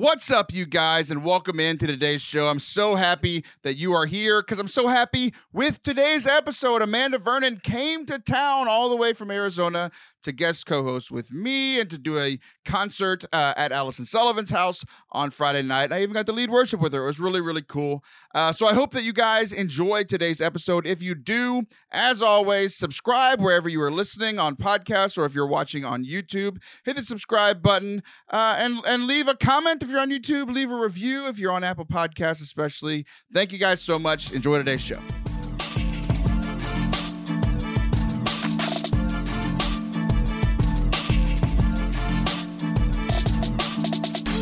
[0.00, 2.48] What's up, you guys, and welcome into today's show.
[2.48, 6.80] I'm so happy that you are here because I'm so happy with today's episode.
[6.80, 9.90] Amanda Vernon came to town all the way from Arizona
[10.22, 14.50] to guest co host with me and to do a concert uh, at Allison Sullivan's
[14.50, 15.92] house on Friday night.
[15.92, 17.02] I even got to lead worship with her.
[17.04, 18.04] It was really, really cool.
[18.34, 20.86] Uh, so I hope that you guys enjoyed today's episode.
[20.86, 25.46] If you do, as always, subscribe wherever you are listening on podcasts or if you're
[25.46, 26.58] watching on YouTube.
[26.84, 30.52] Hit the subscribe button uh, and, and leave a comment if you're on YouTube.
[30.52, 33.06] Leave a review if you're on Apple Podcasts, especially.
[33.32, 34.32] Thank you guys so much.
[34.32, 35.00] Enjoy today's show.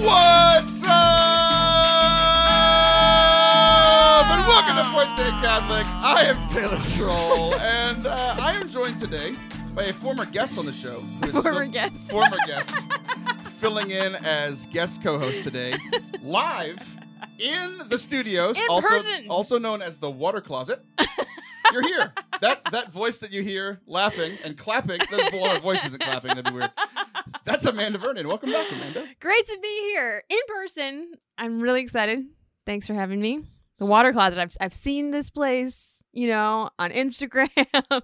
[0.00, 0.90] What's up?
[4.30, 5.86] And welcome to Forte Catholic.
[6.04, 9.32] I am Taylor Schroll, and uh, I am joined today
[9.74, 11.00] by a former guest on the show.
[11.00, 12.10] who is Former guest.
[12.10, 12.70] Former guest.
[13.58, 15.74] filling in as guest co-host today,
[16.22, 16.78] live
[17.40, 19.26] in the studios, In also person.
[19.28, 20.84] also known as the water closet.
[21.72, 22.12] You're here.
[22.40, 25.00] That that voice that you hear laughing and clapping.
[25.10, 26.28] The well, her voice isn't clapping.
[26.28, 26.70] That'd be weird.
[27.48, 28.28] That's Amanda Vernon.
[28.28, 29.06] Welcome back, Amanda.
[29.20, 31.12] Great to be here in person.
[31.36, 32.20] I'm really excited.
[32.66, 33.44] Thanks for having me.
[33.78, 34.38] The water closet.
[34.38, 37.48] I've I've seen this place, you know, on Instagram.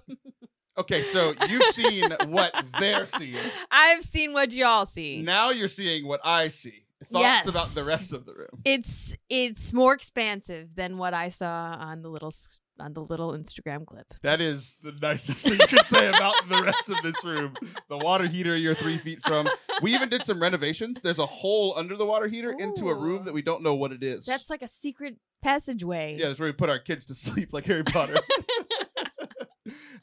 [0.77, 3.37] Okay, so you've seen what they're seeing.
[3.71, 5.21] I've seen what y'all see.
[5.21, 6.83] Now you're seeing what I see.
[7.13, 7.47] Thoughts Yes.
[7.47, 8.59] about the rest of the room.
[8.65, 12.33] It's it's more expansive than what I saw on the little
[12.79, 14.05] on the little Instagram clip.
[14.21, 17.55] That is the nicest thing you could say about the rest of this room.
[17.89, 19.47] The water heater you're three feet from.
[19.81, 21.01] We even did some renovations.
[21.01, 23.91] There's a hole under the water heater into a room that we don't know what
[23.91, 24.25] it is.
[24.25, 26.17] That's like a secret passageway.
[26.19, 28.15] yeah, that's where we put our kids to sleep, like Harry Potter.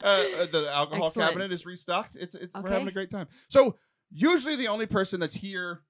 [0.03, 1.29] uh, the alcohol Excellent.
[1.29, 2.15] cabinet is restocked.
[2.15, 3.27] It's, it's we're having a great time.
[3.49, 3.77] So
[4.11, 5.81] usually the only person that's here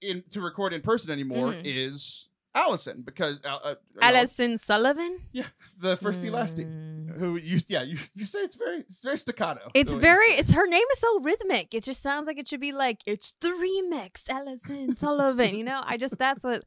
[0.00, 1.62] in to record in person anymore Mhm.
[1.64, 5.18] is Allison because uh, uh, you know, Sullivan.
[5.32, 5.44] yeah,
[5.80, 6.66] the first elastic.
[6.66, 7.16] Mm.
[7.18, 7.60] Who you?
[7.68, 9.70] Yeah, you, you say it's very it's very staccato.
[9.74, 11.74] It's you very it's her name is so rhythmic.
[11.74, 15.54] It just sounds like it should be like it's the remix, Allison Sullivan.
[15.54, 16.64] You know, I just that's what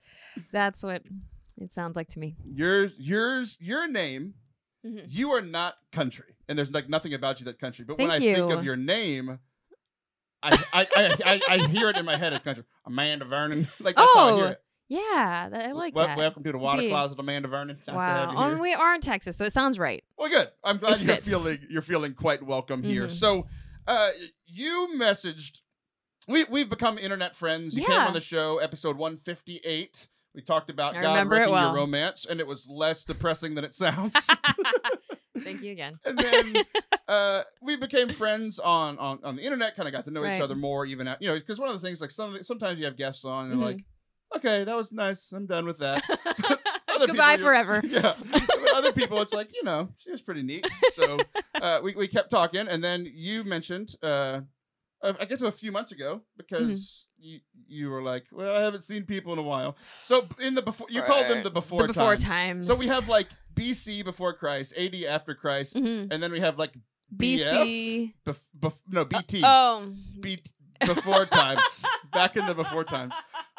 [0.51, 1.03] that's what
[1.57, 2.35] it sounds like to me.
[2.45, 4.35] Yours, yours, your name.
[4.85, 5.05] Mhm.
[5.07, 7.85] You are not country, and there's like nothing about you that country.
[7.85, 9.39] But when I Thank think of your name,
[10.41, 12.63] I I, I, I I hear it in my head as country.
[12.85, 14.61] Amanda Vernon, like that's how I hear Oh, it.
[14.93, 16.17] Yeah, that, I like Wel- that.
[16.17, 17.77] Welcome to the water closet, Amanda Vernon.
[17.87, 18.33] Nice wow.
[18.35, 18.59] Oh, here.
[18.59, 20.03] we are in Texas, so it sounds right.
[20.17, 20.49] Well, good.
[20.63, 21.27] I'm glad It you're fits.
[21.27, 23.07] feeling you're feeling quite welcome here.
[23.07, 23.11] Mhm.
[23.11, 23.47] So,
[23.87, 24.09] uh,
[24.45, 25.61] you messaged.
[26.27, 27.73] We we've become internet friends.
[27.73, 30.07] You came on the show, episode 158.
[30.35, 31.63] We talked about I God wrecking well.
[31.69, 34.15] your romance, and it was less depressing than it sounds.
[35.39, 35.97] Thank you again.
[36.05, 36.53] and then
[37.07, 39.75] uh, we became friends on, on on the internet.
[39.75, 41.81] Kind of got to know each other more, even at, you know, because one of
[41.81, 43.63] the things like some sometimes you have guests on and Mhm.
[43.63, 43.83] like,
[44.35, 45.31] okay, that was nice.
[45.31, 46.03] I'm done with that.
[47.07, 47.81] Goodbye people, forever.
[47.88, 48.16] Yeah.
[48.73, 50.66] Other people, it's like, you know, she was pretty neat.
[50.94, 51.17] So
[51.61, 52.67] uh, we, we kept talking.
[52.67, 54.41] And then you mentioned, uh,
[55.01, 57.29] uh, I guess a few months ago, because Mm-hmm.
[57.29, 59.75] you, you were like, well, I haven't seen people in a while.
[60.03, 62.23] So in the before, you called them the before the before times.
[62.23, 62.67] times.
[62.67, 66.11] So we have like BC before Christ, AD after Christ, Mhm.
[66.11, 66.73] and then we have like
[67.16, 68.13] BF, BC.
[68.25, 69.41] bef, bef, no, BT.
[69.45, 70.39] Oh, B-
[70.85, 71.85] before times.
[72.11, 73.13] Back in the before times.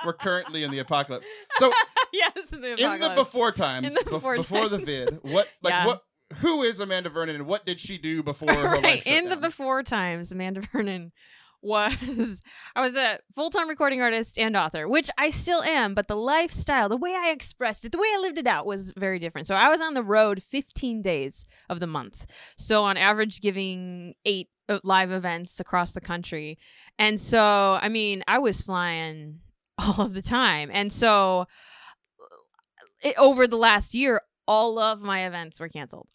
[0.04, 1.26] We're currently in the apocalypse.
[1.56, 1.72] So
[2.12, 5.48] yes, in the, in the before times, In the bef- before before the vid, what
[5.62, 5.86] like Yeah.
[5.86, 6.04] what
[6.38, 9.36] who is Amanda Vernon and what did she do before her life right in the
[9.36, 11.12] before times amanda vernon
[11.64, 12.40] was
[12.76, 16.88] i was a full-time recording artist and author which i still am but the lifestyle
[16.88, 19.46] the way i expressed it the way i lived it out was very different.
[19.46, 22.26] So i was on the road 15 days of the month.
[22.56, 26.58] So on average giving eight uh, live events across the country.
[26.98, 29.40] And so i mean i was flying
[29.78, 30.70] all of the time.
[30.72, 31.46] And so
[33.02, 36.08] it, over the last year all of my events were canceled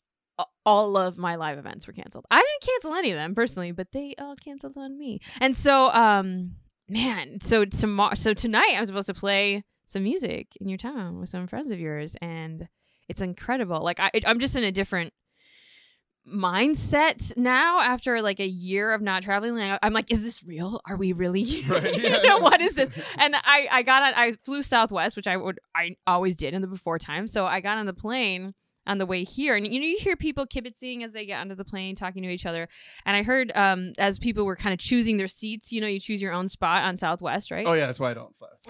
[0.65, 2.25] all of my live events were canceled.
[2.29, 5.19] I didn't cancel any of them personally, but they all canceled on me.
[5.39, 6.55] And so, um,
[6.87, 11.29] man, so tomorrow, so tonight I'm supposed to play some music in your town with
[11.29, 12.67] some friends of yours, and
[13.07, 13.81] it's incredible.
[13.81, 15.13] Like I, I'm just in a different
[16.31, 19.55] mindset now after like a year of not traveling.
[19.55, 20.81] Like, I'm like, is this real?
[20.87, 21.39] Are we really?
[21.69, 22.35] Right, you yeah, know, yeah.
[22.37, 22.89] what is this?
[23.17, 26.61] And I, I got on, I flew Southwest, which I would, I always did in
[26.61, 27.27] the before time.
[27.27, 28.53] So I got on the plane
[28.89, 31.55] on the way here, and you know you hear people kibitzing as they get onto
[31.55, 32.67] the plane, talking to each other.
[33.05, 35.99] And I heard um, as people were kind of choosing their seats, you know, you
[35.99, 37.65] choose your own spot on Southwest, right?
[37.65, 38.47] Oh yeah, that's why I don't fly.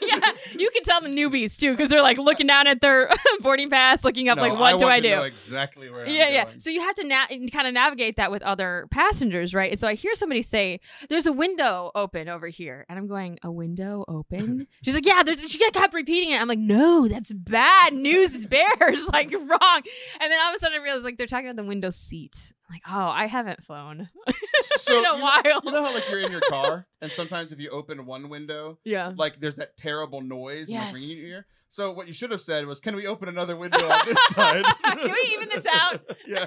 [0.00, 3.68] yeah, you can tell the newbies too because they're like looking down at their boarding
[3.68, 5.10] pass, looking up No, like, what do want I do?
[5.10, 6.08] know exactly where.
[6.08, 6.44] yeah, I'm yeah.
[6.44, 6.60] going.
[6.60, 9.70] So you had to na- kind of navigate that with other passengers, right?
[9.72, 13.38] And so I hear somebody say, "There's a window open over here," and I'm going,
[13.42, 15.40] "A window open?" She's like, "Yeah." There's.
[15.50, 16.40] She kept repeating it.
[16.40, 19.08] I'm like, "No, that's bad news bears.
[19.08, 19.82] like wrong."
[20.20, 22.52] And then all of a sudden I realized like they're talking about the window seat.
[22.68, 24.08] I'm like, oh, I haven't flown
[24.76, 25.60] so in a you know- while.
[25.64, 28.78] You know how like you're in your car and sometimes if you open one window,
[28.84, 29.12] yeah.
[29.16, 31.20] like there's that terrible noise and ringing in Yes.
[31.24, 31.46] your ear.
[31.70, 34.64] So what you should have said was, "Can we open another window on this side?
[34.84, 36.02] Can we even this out?
[36.24, 36.46] yeah.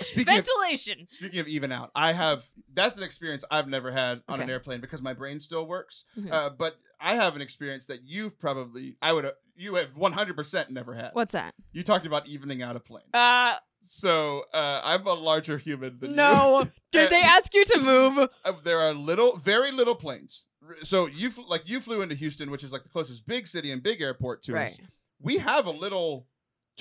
[0.00, 1.06] Speaking of Ventilation.
[1.08, 2.44] speaking of even out, I have
[2.74, 6.04] that's an experience I've never had on an airplane because my brain still works.
[6.18, 6.30] Mhm.
[6.32, 10.94] Uh, but I have an experience that you've probably I would you have 100% never
[10.94, 11.10] had.
[11.12, 11.54] What's that?
[11.72, 13.04] You talked about evening out a plane.
[13.12, 16.16] Uh, So uh, I'm a larger human than you.
[16.16, 16.66] no.
[16.92, 18.28] Did they ask you to move?
[18.44, 20.44] Uh, there are little, very little planes.
[20.82, 23.70] So you fl- like you flew into Houston, which is like the closest big city
[23.72, 24.78] and big airport to us.
[25.20, 26.26] We have a little,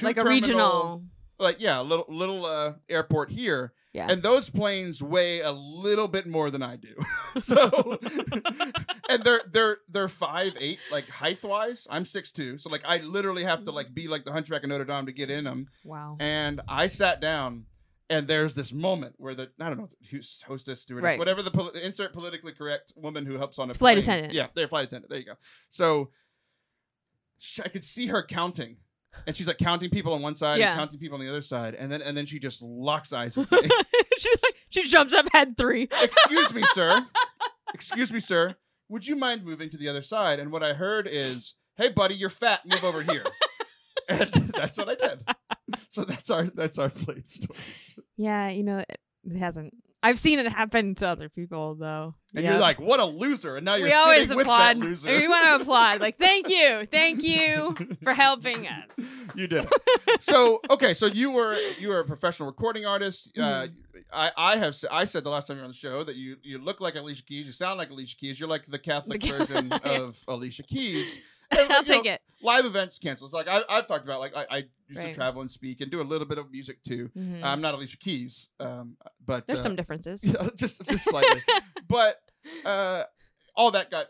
[0.01, 1.03] Like a regional.
[1.39, 4.07] like yeah, a little little uh, airport here, Yeah.
[4.09, 6.95] and those planes weigh a little bit more than I do.
[7.39, 7.99] so,
[9.09, 11.85] and they're they're they're five eight, like height wise.
[11.89, 14.69] I'm six two, so like I literally have to like be like the Hunchback of
[14.69, 15.67] Notre Dame to get in them.
[15.83, 16.17] wow.
[16.19, 17.65] And I sat down,
[18.09, 21.19] and there's this moment where the I don't know who's hostess, stewardess, Right.
[21.19, 24.03] whatever the pol- insert politically correct woman who helps on a Flight plane.
[24.03, 24.33] attendant.
[24.33, 25.11] Yeah, they're flight attendant.
[25.11, 25.35] There you go.
[25.69, 26.09] So
[27.63, 28.77] I could see her counting.
[29.27, 30.71] And she's like counting people on one side Yeah.
[30.71, 33.35] and counting people on the other side, and then and then she just locks eyes
[33.37, 33.59] with me.
[34.17, 35.87] She's like, she jumps up, head three.
[36.01, 37.05] Excuse me, sir.
[37.73, 38.55] Excuse me, sir.
[38.89, 40.39] Would you mind moving to the other side?
[40.39, 42.61] And what I heard is, "Hey, buddy, you're fat.
[42.65, 43.25] Move over here."
[44.09, 45.23] and that's what I did.
[45.89, 47.97] So that's our that's our plate stories.
[48.17, 49.73] Yeah, you know, it, it hasn't.
[50.03, 52.13] I've seen it happen to other people though.
[52.35, 52.51] And Yeah.
[52.51, 54.81] you're like, "What a loser!" And now you're we always sitting with applaud.
[54.81, 55.07] that loser.
[55.17, 56.01] We want to applaud.
[56.01, 57.73] Like, thank you, thank you
[58.03, 58.89] for helping us.
[59.35, 59.65] you did.
[60.07, 60.21] it.
[60.21, 63.31] So okay, so you were you were a professional recording artist.
[63.37, 63.73] Uh, Mm-hmm.
[64.11, 66.37] I I have I said the last time you were on the show that you
[66.43, 67.45] you look like Alicia Keys.
[67.45, 68.39] You sound like Alicia Keys.
[68.39, 71.19] You're like the Catholic version of Alicia Keys.
[71.57, 72.21] I'll you know, take it.
[72.41, 73.33] Live events canceled.
[73.33, 76.01] Like I, I've talked about, like I, I used to travel and speak and do
[76.01, 77.09] a little bit of music too.
[77.17, 77.41] Mhm.
[77.43, 80.23] I'm not Alicia Keys, um, but There's uh, some differences.
[80.25, 81.41] yeah, just just slightly.
[81.87, 82.17] but
[82.65, 83.03] uh,
[83.55, 84.07] all that got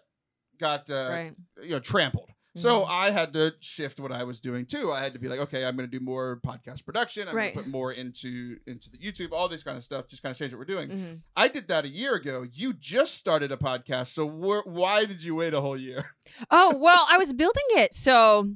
[0.60, 1.36] got uh, right.
[1.62, 2.23] you know trampled.
[2.56, 2.86] So Mhm.
[2.90, 4.92] I had to shift what I was doing too.
[4.92, 7.28] I had to be like, okay, I'm going to do more podcast production.
[7.28, 7.54] I'm Right.
[7.54, 10.08] going to put more into into the YouTube, all this kind of stuff.
[10.08, 10.90] Just kind of change what we're doing.
[10.90, 11.20] Mhm.
[11.36, 12.46] I did that a year ago.
[12.54, 16.16] You just started a podcast, so wh- why did you wait a whole year?
[16.52, 18.50] Oh well, I was building it, so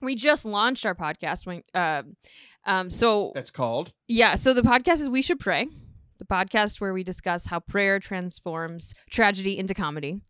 [0.00, 1.46] we just launched our podcast.
[1.46, 2.02] When, uh,
[2.64, 3.92] um, so That's called.
[4.06, 5.66] yeah, so the podcast is We Should Pray,
[6.18, 10.20] the podcast where we discuss how prayer transforms tragedy into comedy.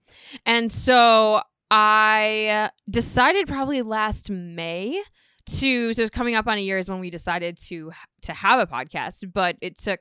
[0.46, 1.42] And so
[1.74, 5.02] I decided probably last May
[5.46, 7.90] to so coming up on a year is when we decided to
[8.22, 10.00] to have a podcast, but it took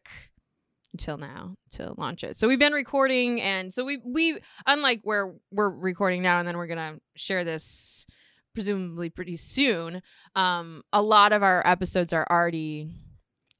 [0.92, 2.36] until now to launch it.
[2.36, 6.58] So we've been recording and so we we unlike where we're recording now and then
[6.58, 8.06] we're going to share this
[8.54, 10.02] presumably pretty soon.
[10.36, 12.90] Um a lot of our episodes are already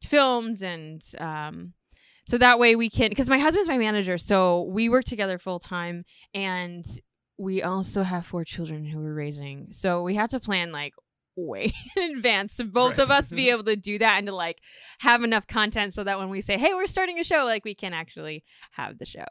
[0.04, 1.72] filmed and um
[2.28, 5.60] so that way we can because my husband's my manager so we work together full
[5.60, 6.04] time
[6.34, 6.86] and
[7.42, 10.94] we also have four children who we're raising so we had to plan like
[11.36, 14.60] way in advance to both of us be able to do that and to like
[15.00, 17.74] have enough content so that when we say hey we're starting a show like we
[17.74, 18.44] can actually
[18.74, 19.26] have the show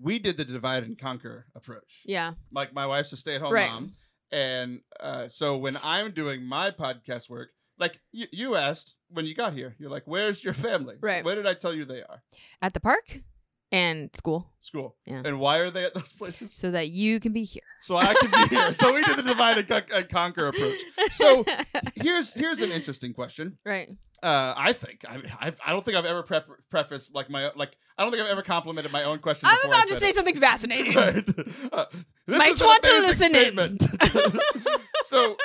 [0.00, 2.02] We did the divide and conquer approach.
[2.04, 3.70] yeah Like my wife's a stay at home Right.
[3.72, 3.94] mom,
[4.30, 7.48] and uh, so when I'm doing my podcast work,
[7.78, 10.96] like you, you asked when you got here, you're like, "Where's your family?
[11.00, 11.24] Right.
[11.24, 12.22] where did I tell you they are?
[12.60, 13.20] at the park
[13.72, 14.96] and school School.
[15.06, 15.22] Yeah.
[15.24, 16.52] And why are they at those places?
[16.52, 18.72] so that you can be here So I can be here.
[18.74, 20.78] So we did the divide and, con- and conquer approach.
[21.12, 21.44] So-
[21.94, 23.58] Here's here's an interesting question.
[23.64, 23.88] right
[24.22, 27.76] Uh, I think I, I I don't think I've ever prep, prefaced like my like
[27.96, 29.48] I don't think I've ever complimented my own question.
[29.50, 30.14] i'm about to say it.
[30.16, 31.28] something fascinating Right.
[31.72, 31.86] Uh,
[32.26, 33.42] this Might is an want to listen in.
[33.42, 33.82] statement.
[35.04, 35.36] so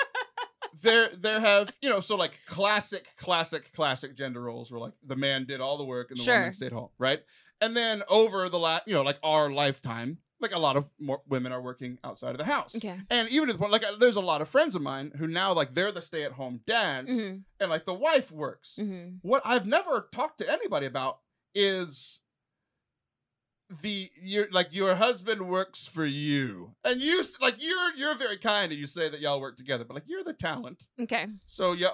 [0.82, 5.16] there there have you know so like classic classic classic gender roles where like the
[5.16, 6.40] man did all the work and the Sure.
[6.40, 7.22] woman stayed home, right?
[7.62, 11.22] And then over the last you know like our lifetime, like a lot of more
[11.28, 12.76] women are working outside of the house.
[12.76, 15.14] okay And even to the point, like, uh, there's a lot of friends of mine
[15.18, 18.76] who now, like, they're the stay-at-home dads, hmm and like the wife works.
[18.78, 21.20] hmm What I've never talked to anybody about
[21.56, 22.20] is
[23.82, 28.72] the your like your husband works for you, and you like you're you're very kind
[28.72, 31.88] and you say that y'all work together, but like you're the talent, okay so yeah.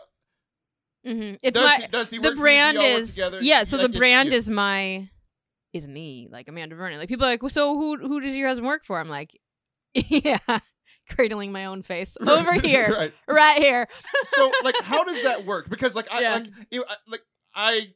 [1.06, 1.36] mm-hmm.
[1.42, 2.38] It's does, my he, does he the work for you?
[2.38, 3.40] Do brand work is together?
[3.42, 3.64] yeah.
[3.64, 5.10] So Like, the brand is my
[5.74, 7.00] is me like Amanda Vernon.
[7.00, 9.00] Like people are like, well, so who who does your husband work for?
[9.00, 9.40] I'm like,
[9.94, 10.38] yeah,
[11.10, 13.14] cradling my own face over here, right.
[13.28, 13.88] right here.
[14.26, 16.34] so like how does that work because like i Yeah.
[16.36, 16.48] like
[16.88, 17.22] I- like
[17.56, 17.88] i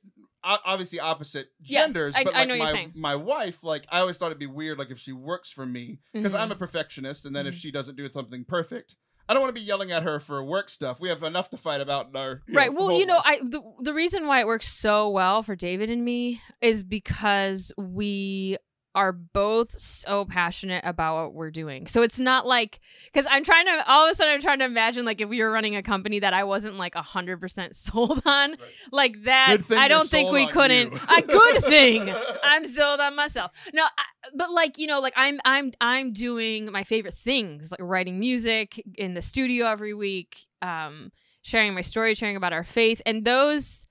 [0.44, 3.86] obviously opposite Yes, genders I- but I like know what you're my my wife like
[3.90, 6.40] i always thought it'd be weird like if she works for me because Mhm.
[6.40, 7.60] i'm a perfectionist and then if Mhm.
[7.60, 8.96] she doesn't do something perfect
[9.28, 11.58] i don't want to be yelling at her for work stuff we have enough to
[11.58, 12.72] fight about in our right.
[12.72, 13.26] know, Well, you know, life.
[13.26, 17.72] I the, the reason why it works so well for David and me is because
[17.78, 18.58] we
[18.96, 21.88] are both so passionate about what we're doing.
[21.88, 24.66] So it's not like because I'm trying to all of a sudden I'm trying to
[24.66, 28.22] imagine like if we were running a company that I wasn't like hundred percent sold
[28.26, 28.60] on, Right.
[28.92, 29.58] like that.
[29.72, 30.94] I don't think we couldn't.
[30.94, 32.14] A good thing.
[32.44, 33.52] I'm sold on myself.
[33.74, 34.04] No, I,
[34.36, 38.82] but like you know, like I'm I'm I'm doing my favorite things, like writing music
[38.96, 43.88] in the studio every week, um, sharing my story, sharing about our faith, and those.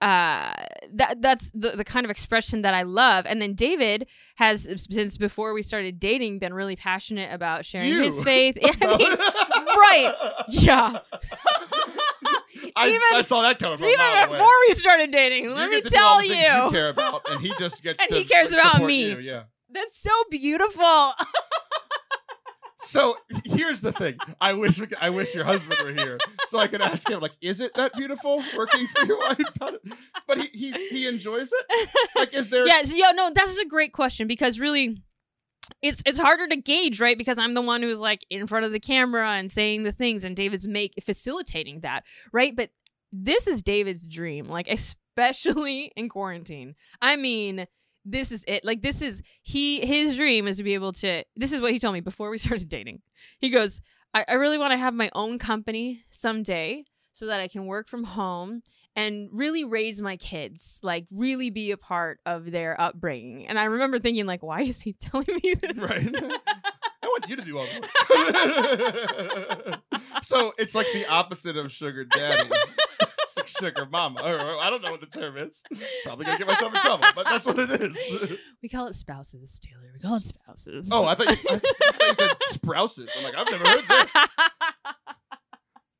[0.00, 0.54] Uh,
[0.94, 3.26] that that's the the kind of expression that I love.
[3.26, 8.22] And then David has since before we started dating been really passionate about sharing his
[8.22, 8.56] faith.
[8.64, 10.14] I mean, right.
[10.48, 11.00] Yeah.
[12.76, 14.48] I, Even- I saw that coming from even before away.
[14.68, 17.40] we started dating, You let me to do all tell you, you care about and
[17.40, 19.10] he just gets And he cares about me.
[19.10, 19.42] you, yeah
[19.72, 21.12] that's so beautiful.
[22.90, 24.16] So here's the thing.
[24.40, 26.18] I wish we I wish your husband were here
[26.48, 29.38] so I could ask him like, is it that beautiful working for your wife?
[30.26, 31.88] But he he he enjoys it.
[32.16, 32.66] Like, is there?
[32.66, 35.02] yeah, yeah, no, that's a great question because really
[35.82, 37.16] it's it's harder to gauge, right?
[37.16, 40.24] Because I'm the one who's like in front of the camera and saying the things
[40.24, 42.56] and David's make facilitating that, right?
[42.56, 42.70] But
[43.12, 46.74] this is David's dream, like especially in quarantine.
[47.00, 47.66] I mean,
[48.04, 48.64] this is it.
[48.64, 51.78] Like this is he his dream is to be able to this is what he
[51.78, 53.00] told me before we started dating.
[53.38, 53.80] He goes,
[54.14, 57.88] I, I really want to have my own company someday so that I can work
[57.88, 58.62] from home
[58.96, 63.46] and really raise my kids, like really be a part of their upbringing.
[63.46, 65.76] And I remember thinking, like, why is he telling me this?
[65.76, 66.14] Right.
[67.02, 67.80] I want you to do all the
[69.70, 70.22] work.
[70.22, 72.50] so it's like the opposite of sugar daddy.
[73.46, 74.20] Sugar mama.
[74.22, 75.62] Or, I don't know what the term is.
[76.04, 78.38] Probably gonna get myself in trouble, but that's what it is.
[78.62, 79.90] We call it spouses, Taylor.
[79.94, 80.88] We call it spouses.
[80.92, 83.08] Oh, I thought you, I thought you said sprouses.
[83.16, 84.12] I'm like, I've never heard this.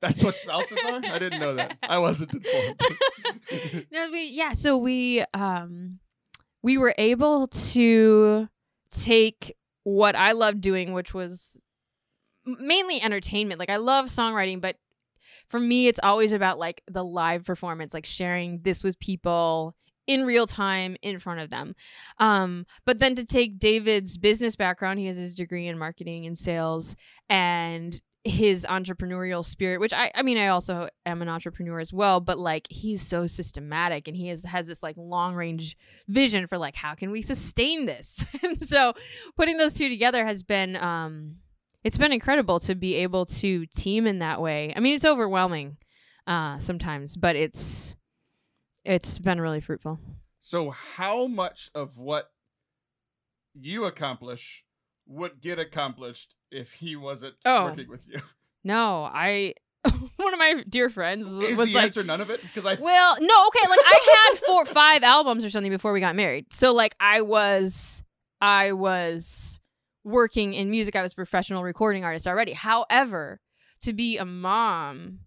[0.01, 1.01] That's what spouses are?
[1.05, 1.77] I didn't know that.
[1.83, 3.87] I wasn't informed.
[3.93, 4.55] no, we yeah.
[4.55, 5.99] So we um
[6.63, 8.49] we were able to
[8.91, 11.61] take what I loved doing, which was
[12.47, 13.59] mainly entertainment.
[13.59, 14.77] Like I love songwriting, but
[15.51, 19.75] for me, it's always about like the live performance, like sharing this with people
[20.07, 21.75] in real time in front of them.
[22.19, 26.39] Um, but then to take David's business background, he has his degree in marketing and
[26.39, 26.97] sales,
[27.29, 32.21] and his entrepreneurial spirit which i i mean i also am an entrepreneur as well
[32.21, 35.75] but like he's so systematic and he has has this like long range
[36.07, 38.93] vision for like how can we sustain this and so
[39.39, 41.37] putting those two together has been um
[41.85, 45.77] it's been incredible to be able to team in that way i mean it's overwhelming
[46.27, 47.97] uh sometimes but it's
[48.85, 49.99] it's been really fruitful
[50.43, 52.31] so, how much of what
[53.55, 54.65] you accomplish
[55.07, 57.65] would get accomplished if he wasn't Oh.
[57.67, 58.23] working with you?
[58.65, 59.55] no i
[60.17, 62.43] one of my dear friends was, Is was the like answer none of it?
[62.43, 63.69] Because I Well, no, okay.
[63.69, 66.53] Like I had four, five albums or something before we got married.
[66.53, 68.03] So like I was,
[68.43, 69.60] I was
[70.05, 70.97] working in music.
[70.97, 72.53] I was a professional recording artist already.
[72.53, 73.41] However,
[73.83, 75.21] to be a mom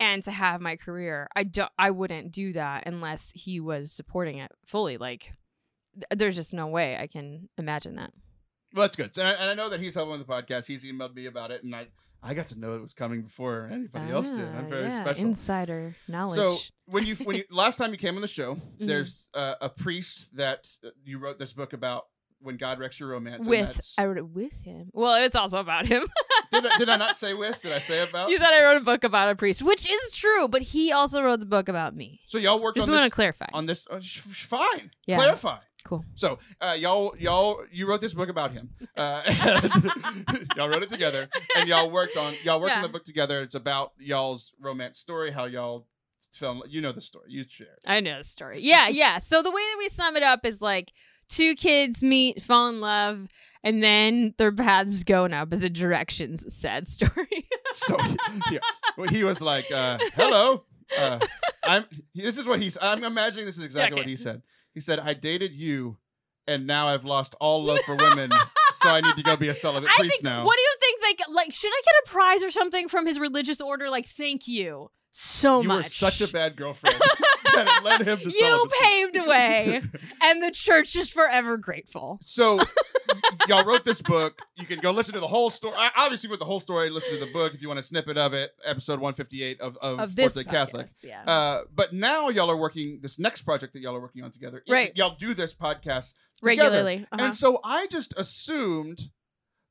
[0.00, 4.38] and to have my career, I don't, I wouldn't do that unless he was supporting
[4.38, 4.96] it fully.
[4.98, 5.32] Like
[5.94, 8.12] th- there's just no way I can imagine that.
[8.74, 9.16] Well, that's good.
[9.16, 10.66] And I, and I know that he's helping with the podcast.
[10.66, 11.86] He's emailed me about it, and I
[12.26, 14.40] I got to know it was coming before anybody else did.
[14.48, 15.24] I'm Ah, very yeah, special.
[15.26, 16.36] Insider knowledge.
[16.38, 16.56] So
[16.86, 18.86] when you when you last time you came on the show, Mhm.
[18.86, 22.06] there's uh, a priest that uh, you wrote this book about
[22.44, 23.46] when God wrecks your romance.
[23.46, 24.90] with I wrote it with him.
[24.92, 26.04] Well, it's also about him.
[26.52, 27.60] did, I, did I not say with?
[27.62, 28.28] Did I say about?
[28.28, 31.22] You said I wrote a book about a priest, which is true, but he also
[31.22, 32.20] wrote the book about me.
[32.28, 33.46] So y'all worked Just on want this to clarify.
[33.52, 33.86] on this.
[33.90, 34.90] Uh, sh- sh- fine.
[35.06, 35.16] Yeah.
[35.16, 35.58] Clarify.
[35.84, 36.04] Cool.
[36.14, 38.70] So uh, y'all y'all you wrote this book about him.
[38.96, 39.22] Uh,
[40.56, 43.42] y'all wrote it together, and y'all worked on y'all worked on the book together.
[43.42, 45.86] It's about y'all's romance story, how y'all
[46.32, 46.62] fell.
[46.66, 47.26] You know the story.
[47.28, 47.76] You share.
[47.86, 48.62] I know the story.
[48.62, 49.18] Yeah, yeah.
[49.18, 50.92] So the way that we sum it up is like
[51.28, 53.28] two kids meet, fall in love,
[53.62, 56.44] and then their paths go in opposite directions.
[56.54, 57.48] Sad story.
[57.74, 57.96] So
[58.50, 58.58] yeah,
[58.96, 60.64] well, he was like, uh, "Hello,
[60.98, 61.18] uh,
[61.64, 62.78] I'm." This is what he's.
[62.80, 64.42] I'm imagining this is exactly what he said.
[64.74, 65.96] He said, "I dated you,
[66.46, 68.30] and now I've lost all love for women,
[68.82, 70.24] so I need to go be a celibate I priest think.
[70.24, 71.00] now." What do you think?
[71.02, 73.90] Like, like, should I get a prize or something from his religious order.
[73.90, 75.84] Like, thank you so you much.
[75.84, 78.76] were such a bad girlfriend that it led him to you celibacy.
[78.80, 79.82] paved the way,
[80.22, 82.18] and the church is forever grateful.
[82.22, 82.60] So
[83.48, 84.40] y'all wrote this book.
[84.56, 85.74] You can go listen to the whole story.
[85.76, 88.16] I- Obviously, with the whole story, listen to the book if you want a snippet
[88.18, 88.50] of it.
[88.64, 90.88] Episode one fifty eight of of, Of this Day Catholic.
[91.02, 91.22] yeah.
[91.24, 94.62] Uh, but now y'all are working this next project that y'all are working on together.
[94.66, 94.92] Y- Right.
[94.96, 96.42] y'all do this podcast together.
[96.42, 97.06] Regularly.
[97.12, 97.24] Uh-huh.
[97.26, 99.02] and so I just assumed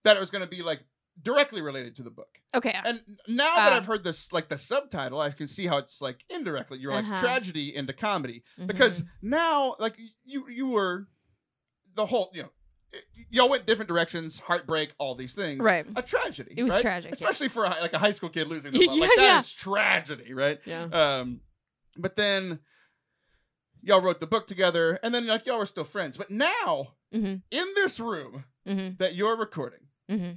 [0.03, 0.81] that it was going to be like
[1.21, 2.39] directly related to the book.
[2.55, 2.75] okay.
[2.83, 3.75] And now that Uh.
[3.75, 6.79] I've heard this, like the subtitle, I can see how it's like indirectly.
[6.79, 7.19] You're like Uh-huh.
[7.19, 9.07] tragedy into comedy because Mhm.
[9.21, 11.07] now like you you were
[11.95, 12.49] the whole you know
[13.29, 15.85] y'all went different directions heartbreak all these things right.
[15.95, 16.81] a tragedy It was right?
[16.81, 17.13] tragic, yeah.
[17.13, 18.97] especially for a, like a high school kid losing their love.
[18.97, 19.63] Yeah, like that is yeah.
[19.63, 20.83] tragedy right Yeah.
[20.91, 21.41] um
[21.97, 22.59] but then
[23.81, 27.35] y'all wrote the book together and then like y'all were still friends but now Mm-hmm.
[27.51, 28.95] in this room Mm-hmm.
[28.97, 30.31] that you're recording Mm-hmm.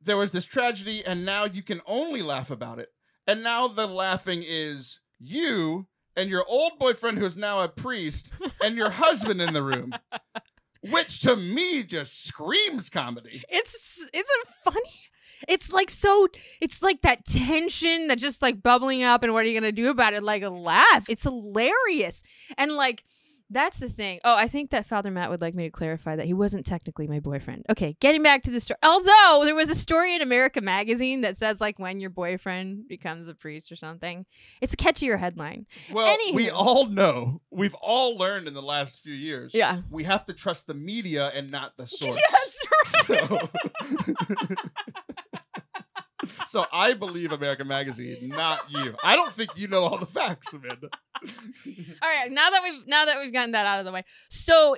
[0.00, 2.88] There was this tragedy and now you can only laugh about it
[3.26, 5.86] and now the laughing is you
[6.16, 8.30] and your old boyfriend who's now a priest
[8.62, 9.92] and your husband in the room
[10.90, 15.00] which to me just screams comedy It's isn't funny.
[15.46, 16.26] It's like so.
[16.60, 19.88] It's like that tension that just like bubbling up, and what are you gonna do
[19.88, 20.24] about it?
[20.24, 21.08] Like laugh.
[21.08, 22.24] It's hilarious,
[22.56, 23.04] and like
[23.50, 24.20] that's the thing.
[24.24, 27.06] Oh, I think that Father Matt would like me to clarify that he wasn't technically
[27.06, 27.64] my boyfriend.
[27.70, 28.78] Okay, getting back to the story.
[28.82, 33.28] Although there was a story in America Magazine that says like when your boyfriend becomes
[33.28, 34.26] a priest or something.
[34.60, 35.66] It's a catchier headline.
[35.92, 39.80] well we all know we've all learned in the last few years Yeah.
[39.90, 43.08] we have to trust the media and not the source Yes.
[43.08, 43.28] Right.
[43.28, 43.48] so
[46.48, 48.94] So I believe American Magazine, not you.
[49.04, 50.88] I don't think you know all the facts, Amanda.
[52.02, 54.04] All right, now that we've now that we've gotten that out of the way.
[54.30, 54.76] So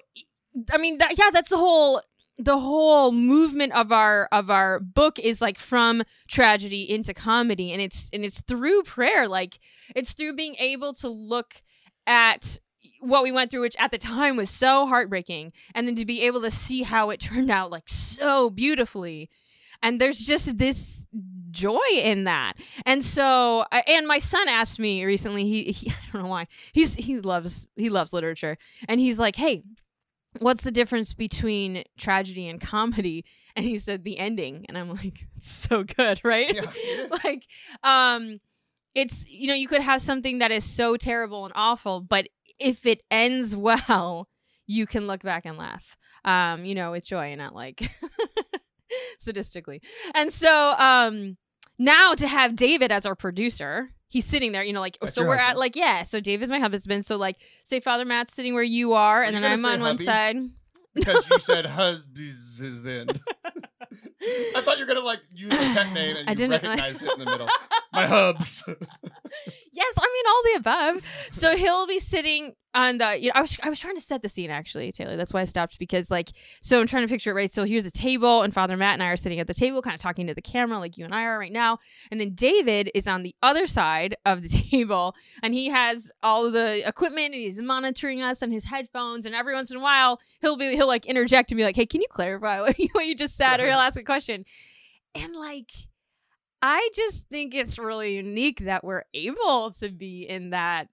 [0.72, 2.02] I mean that yeah, that's the whole
[2.40, 7.82] the whole movement of our of our book is like from tragedy into comedy and
[7.82, 9.58] it's and it's through prayer like
[9.94, 11.62] it's through being able to look
[12.06, 12.58] at
[13.00, 16.22] what we went through which at the time was so heartbreaking and then to be
[16.22, 19.28] able to see how it turned out like so beautifully
[19.82, 21.06] and there's just this
[21.50, 22.54] joy in that.
[22.86, 26.94] And so and my son asked me recently he, he i don't know why he's
[26.94, 28.56] he loves he loves literature.
[28.88, 29.62] And he's like hey
[30.38, 33.24] what's the difference between tragedy and comedy?
[33.56, 34.64] And he said the ending.
[34.68, 36.54] And i'm like it's so good right?
[36.54, 37.46] Yeah, like
[37.82, 38.40] um
[38.94, 42.86] it's you know you could have something that is so terrible and awful but if
[42.86, 44.28] it ends well
[44.66, 47.90] you can look back and laugh um you know with joy and not like
[49.20, 49.80] sadistically
[50.14, 51.36] and so um
[51.78, 55.24] now to have david as our producer he's sitting there you know like That's so
[55.24, 58.62] we're at like yeah so david's my husband so like say father matt's sitting where
[58.62, 60.36] you are Were and you then i'm on say one side
[60.94, 61.66] because you said
[62.84, 63.08] in.
[64.54, 67.02] I thought you were gonna like use a pet name and I you didn't- recognized
[67.02, 67.48] it in the middle.
[67.92, 68.64] My hubs.
[69.72, 71.04] Yes, I mean all the above.
[71.30, 73.16] So he'll be sitting on the.
[73.20, 75.16] You know, I was I was trying to set the scene actually, Taylor.
[75.16, 76.30] That's why I stopped because like
[76.60, 77.52] so I'm trying to picture it right.
[77.52, 79.94] So here's a table, and Father Matt and I are sitting at the table, kind
[79.94, 81.78] of talking to the camera, like you and I are right now.
[82.10, 86.50] And then David is on the other side of the table, and he has all
[86.50, 89.24] the equipment, and he's monitoring us on his headphones.
[89.24, 91.86] And every once in a while, he'll be he'll like interject and be like, "Hey,
[91.86, 94.44] can you clarify what you, what you just said?" Or he'll ask a question,
[95.14, 95.70] and like.
[96.62, 100.88] I just think it's really unique that we're able to be in that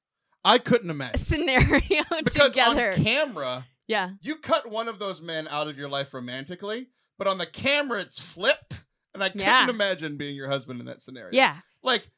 [0.45, 2.91] I couldn't imagine scenario because together.
[2.93, 4.11] on camera yeah.
[4.21, 7.99] you cut one of those men out of your life romantically, but on the camera
[8.01, 9.69] it's flipped, and I couldn't Yeah.
[9.69, 11.31] imagine being your husband in that scenario.
[11.33, 11.57] Yeah.
[11.83, 12.09] like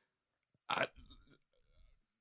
[0.70, 0.86] I,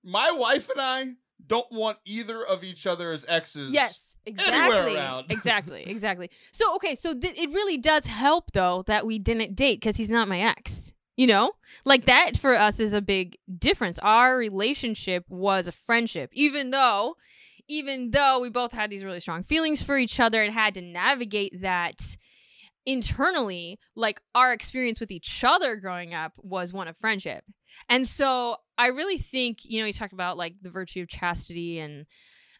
[0.05, 1.07] my wife and I
[1.47, 3.73] don't want either of each other as exes.
[3.73, 4.17] Yes.
[4.27, 4.97] Exactly.
[4.97, 5.27] around.
[5.31, 5.85] exactly.
[5.87, 6.31] Exactly.
[6.53, 10.11] So okay, so th- it really does help though that we didn't date because he's
[10.11, 10.93] not my ex.
[11.19, 11.51] You know,
[11.85, 13.99] like that for us is a big difference.
[13.99, 17.17] Our relationship was a friendship, even though,
[17.67, 20.81] even though we both had these really strong feelings for each other and had to
[20.81, 22.17] navigate that
[22.87, 23.81] internally.
[23.97, 27.43] Like our experience with each other growing up was one of friendship,
[27.89, 31.81] and so I really think you know you talk about like the virtue of chastity
[31.81, 32.07] and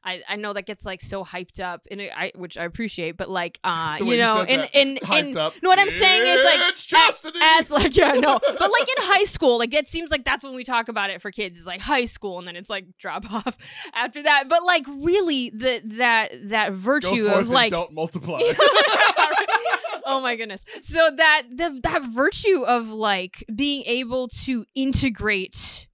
[0.05, 3.29] I, I know that gets like so hyped up and I which I appreciate, but
[3.29, 5.63] like uh you you know said in that, in Hyped in up.
[5.63, 7.39] know what I'm saying is, like, chastity.
[7.43, 10.55] as like yeah no but like in high school like it seems like that's when
[10.55, 13.31] we talk about it for kids is like high school and then it's like drop
[13.33, 13.59] off
[13.93, 18.41] after that but like really the that that virtue of and like don't multiply.
[20.07, 25.89] oh my goodness so that the that virtue of like being able to integrate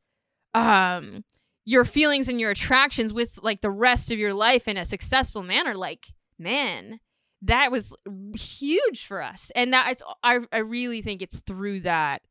[0.52, 1.24] um
[1.64, 5.42] your feelings and your attractions with like the rest of your life in a successful
[5.42, 7.00] manner like man
[7.44, 7.94] that was
[8.34, 9.52] huge for us.
[9.54, 12.22] And that it's i, I really think it's through that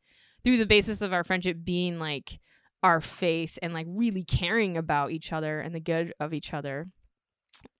[0.43, 2.39] through the basis of our friendship being like
[2.81, 6.87] our faith and like really caring about each other and the good of each other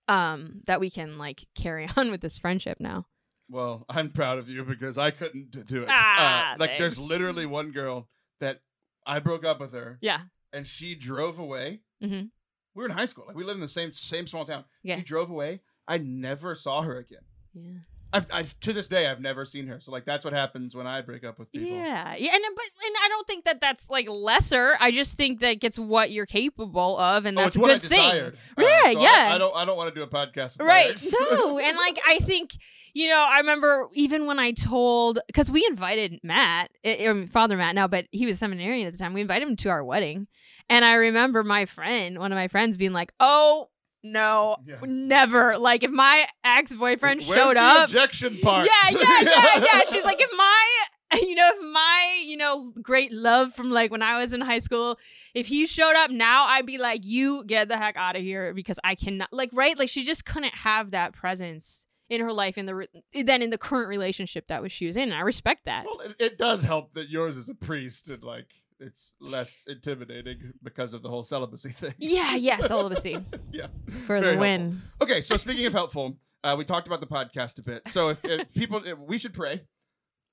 [0.08, 3.06] um that we can like carry on with this friendship now.
[3.50, 5.88] Well, I'm proud of you because I couldn't do it.
[5.90, 8.08] Ah, uh, like, there's literally one girl
[8.40, 8.60] that
[9.06, 10.20] I broke up with her, yeah
[10.54, 11.80] and she drove away.
[12.02, 12.30] Mhm.
[12.74, 13.24] We were in high school.
[13.26, 14.64] Like, we lived in the same same small town.
[14.82, 14.96] Yeah.
[14.96, 15.60] She drove away.
[15.86, 17.22] I never saw her again.
[17.54, 17.78] yeah
[18.12, 19.80] I've, I've to this day I've never seen her.
[19.80, 21.68] So like that's what happens when I break up with people.
[21.76, 24.76] Yeah, yeah, and but and I don't think that that's like lesser.
[24.78, 27.68] I just think that it's what you're capable of, and Oh, that's it's a what
[27.82, 28.10] good I thing.
[28.10, 28.38] desired.
[28.56, 29.34] Uh, Yeah, so I- yeah.
[29.34, 30.60] I, don't I don't want to do a podcast.
[30.60, 30.96] Right?
[31.20, 32.52] No, and like I think
[32.92, 37.26] you know, I remember even when I told because we invited Matt, I, I mean,
[37.26, 39.12] Father Matt now, but he was seminarian at the time.
[39.12, 40.28] We invited him to our wedding,
[40.68, 43.68] and I remember my friend, one of my friends, being like, "Oh."
[44.06, 44.76] No, Yeah.
[44.84, 45.56] never.
[45.56, 48.68] Like if my ex boyfriend showed the up, Objection part.
[48.68, 49.80] yeah, yeah, yeah, yeah.
[49.90, 50.66] She's like, if my,
[51.22, 54.58] you know, if my, you know, great love from like when I was in high
[54.58, 54.98] school,
[55.34, 58.52] if he showed up now, I'd be like, you get the heck out of here
[58.52, 59.78] because I cannot, like, right?
[59.78, 62.88] Like, she just couldn't have that presence in her life in the re-
[63.24, 65.04] then in the current relationship that was she was in.
[65.04, 65.86] And I respect that.
[65.86, 68.48] Well, it, it does help that yours is a priest and like
[68.80, 71.94] it's less intimidating because of the whole celibacy thing.
[71.98, 73.18] Yeah, yeah, celibacy
[73.52, 73.68] yeah.
[74.06, 74.82] for Very the win.
[75.00, 77.88] Okay, so speaking of helpful, uh, we talked about the podcast a bit.
[77.88, 79.62] So if, if people, if we should pray.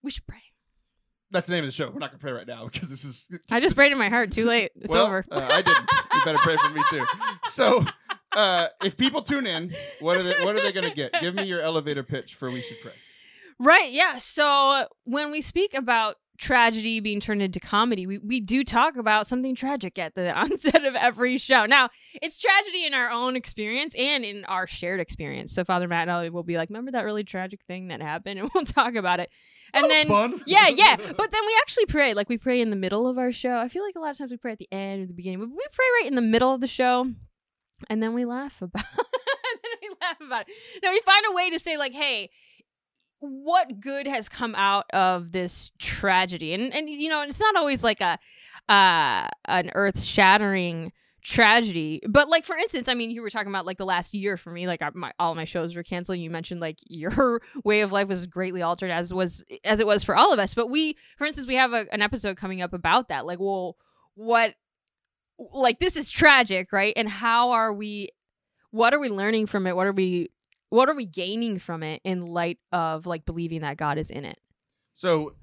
[0.03, 0.41] We should pray.
[1.31, 1.89] That's the name of the show.
[1.89, 3.27] We're not gonna pray right now because this is.
[3.49, 4.31] I just prayed in my heart.
[4.31, 4.71] Too late.
[4.75, 5.23] It's well, over.
[5.31, 5.89] uh, I didn't.
[6.13, 7.05] You better pray for me too.
[7.45, 7.85] So,
[8.33, 10.43] uh, if people tune in, what are they?
[10.43, 11.13] What are they gonna get?
[11.21, 12.91] Give me your elevator pitch for we should pray.
[13.59, 14.17] Right, yeah.
[14.17, 19.27] So when we speak about tragedy being turned into comedy, we, we do talk about
[19.27, 21.65] something tragic at the onset of every show.
[21.65, 21.89] Now,
[22.21, 25.53] it's tragedy in our own experience and in our shared experience.
[25.53, 28.31] So Father Matt and I will be like, remember that really tragic thing that happened?
[28.41, 29.29] And we'll talk about it.
[29.73, 30.41] And then fun.
[30.47, 30.95] yeah, yeah.
[30.95, 32.15] But then we actually pray.
[32.15, 33.57] Like we pray in the middle of our show.
[33.57, 35.39] I feel like a lot of times we pray at the end or the beginning,
[35.39, 37.11] but we pray right in the middle of the show,
[37.87, 38.83] and then we laugh about.
[38.85, 40.55] and then we laugh about it.
[40.81, 42.29] Now we find a way to say like, hey.
[43.21, 46.53] What good has come out of this tragedy?
[46.53, 48.19] And and you know, it's not always like a
[48.69, 50.91] uh an earth shattering
[51.23, 54.37] tragedy but like for instance i mean you were talking about like the last year
[54.37, 56.17] for me like my all my shows were canceled.
[56.17, 60.03] You mentioned like your way of life was greatly altered as was as it was
[60.03, 60.53] for all of us.
[60.53, 63.77] But we for instance we have a, an episode coming up about that like well
[64.15, 64.55] what
[65.53, 66.93] like this is tragic right?
[66.95, 68.09] And how are we
[68.71, 69.75] what are we learning from it?
[69.75, 70.29] What are we
[70.71, 74.25] what are we gaining from it in light of like believing that god is in
[74.25, 74.39] it
[74.95, 75.35] So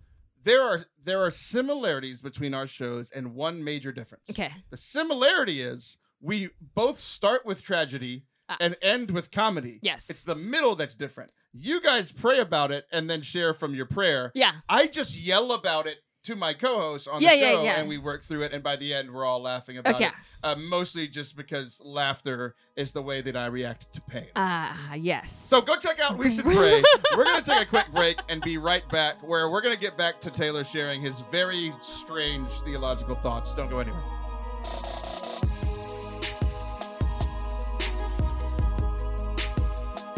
[0.42, 4.24] there are there are similarities between our shows and one major difference.
[4.30, 8.56] okay The similarity is we both start with tragedy Ah.
[8.60, 9.78] and end with comedy.
[9.82, 11.30] yes It's the middle that's different.
[11.52, 14.32] You guys pray about it and then share from your prayer.
[14.34, 17.80] yeah I just yell about it to my co-host on Yeah, the show, yeah.
[17.80, 18.52] and we work through it.
[18.52, 20.12] And by the end, we're all laughing about okay it.
[20.42, 24.28] Uh, mostly just because laughter is the way that I react to pain.
[24.36, 26.82] ah yes So go check out We Should Pray.
[27.16, 30.20] we're to take a quick break and be right back, where we're to get back
[30.20, 33.54] to Taylor sharing his very strange theological thoughts.
[33.54, 34.02] Don't go anywhere.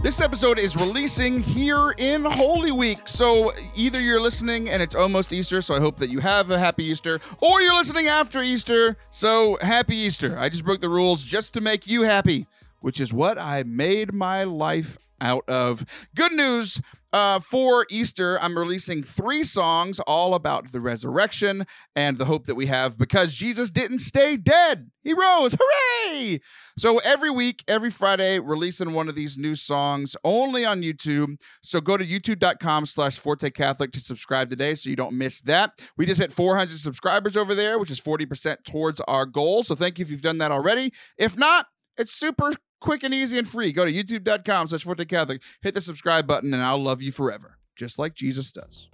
[0.03, 3.07] This episode is releasing here in Holy Week.
[3.07, 6.59] So either you're listening and it's almost Easter, so I hope that you have a
[6.59, 10.39] happy Easter, or you're listening after Easter, so happy Easter.
[10.39, 12.47] I just broke the rules just to make you happy,
[12.81, 15.85] which is what I made my life out of.
[16.15, 16.81] Good news.
[17.13, 22.55] Uh, for Easter, I'm releasing three songs all about the resurrection and the hope that
[22.55, 24.91] we have because Jesus didn't stay dead.
[25.03, 25.57] He rose.
[25.59, 26.41] Hooray!
[26.79, 31.41] So every week, every Friday, releasing one of these new songs only on YouTube.
[31.63, 35.81] So go to youtube.com slash Forte Catholic to subscribe today so you don't miss that.
[35.97, 39.63] We just hit 400 subscribers over there, which is 40% towards our goal.
[39.63, 40.93] So thank you if you've done that already.
[41.17, 41.67] If not,
[42.01, 43.73] it's super quick and easy and free.
[43.73, 47.59] Go to youtube.com slash Forte Catholic, hit the subscribe button, and I'll love you forever,
[47.77, 48.89] just like Jesus does.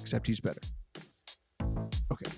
[0.00, 0.60] Except he's better.
[2.10, 2.30] Okay.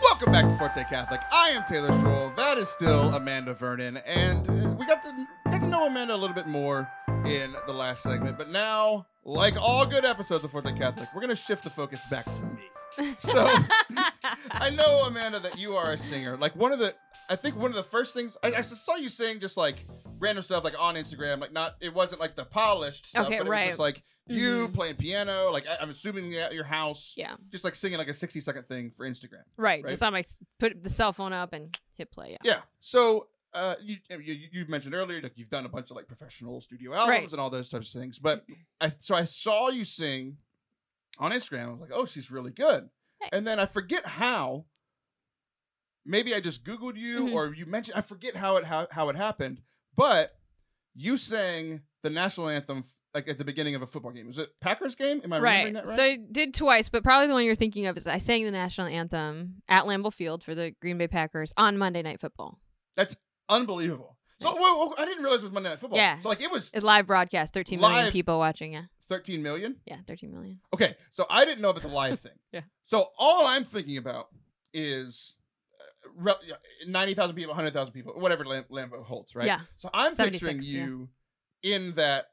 [0.00, 1.20] Welcome back to Forte Catholic.
[1.32, 2.32] I am Taylor Stroll.
[2.36, 4.46] That is still Amanda Vernon, and
[4.78, 6.88] we got to got to know Amanda a little bit more
[7.24, 8.38] in the last segment.
[8.38, 12.24] But now, like all good episodes of Forte Catholic, we're gonna shift the focus back
[12.36, 12.62] to me.
[13.20, 13.46] So
[14.50, 16.36] I know Amanda that you are a singer.
[16.36, 16.94] Like one of the,
[17.28, 19.76] I think one of the first things I, I saw you sing just like
[20.18, 21.40] random stuff like on Instagram.
[21.40, 23.60] Like not, it wasn't like the polished stuff, Okay, but it right.
[23.66, 24.74] was just like you Mhm.
[24.74, 25.50] playing piano.
[25.52, 28.64] Like I, I'm assuming at your house yeah just like singing like a 60 second
[28.68, 29.42] thing for Instagram.
[29.56, 29.90] right, Right?
[29.90, 32.60] just on my s- put the cell phone up and hit play yeah Yeah.
[32.80, 36.60] So uh, you, you you mentioned earlier like you've done a bunch of like professional
[36.60, 37.32] studio albums Right.
[37.32, 38.18] and all those types of things.
[38.18, 38.44] But
[38.80, 40.36] I so I saw you sing
[41.18, 41.66] on Instagram.
[41.68, 42.88] I was like, oh, she's really good.
[43.32, 44.64] And then I forget how.
[46.04, 47.34] Maybe I just Googled you Mhm.
[47.34, 47.96] or you mentioned.
[47.98, 49.60] I forget how it how, how it happened,
[49.94, 50.38] but
[50.94, 54.26] you sang the national anthem like at the beginning of a football game.
[54.26, 55.20] Was it Packers game?
[55.24, 55.84] Am I remembering Right.
[55.84, 55.96] that right?
[55.96, 58.50] So I did twice, but probably the one you're thinking of is I sang the
[58.50, 62.58] national anthem at Lambeau Field for the Green Bay Packers on Monday Night Football.
[62.96, 63.14] That's
[63.48, 64.16] unbelievable.
[64.40, 64.60] So Thanks.
[64.62, 65.98] whoa, whoa, I didn't realize it was Monday Night Football.
[65.98, 66.20] Yeah.
[66.20, 68.72] So like it was A live broadcast, 13 million Live- people watching.
[68.72, 68.84] Yeah.
[69.08, 69.76] 13 million.
[69.86, 70.60] Yeah, 13 million.
[70.74, 72.32] Okay, so I didn't know about the live thing.
[72.52, 72.62] Yeah.
[72.84, 74.28] So all I'm thinking about
[74.74, 75.34] is
[75.80, 76.54] uh, re- yeah,
[76.86, 79.46] 90,000 people, 100,000 people, whatever Lam- Lambeau holds, right?
[79.46, 79.60] Yeah.
[79.76, 81.08] So I'm 76, picturing you
[81.62, 82.26] in that,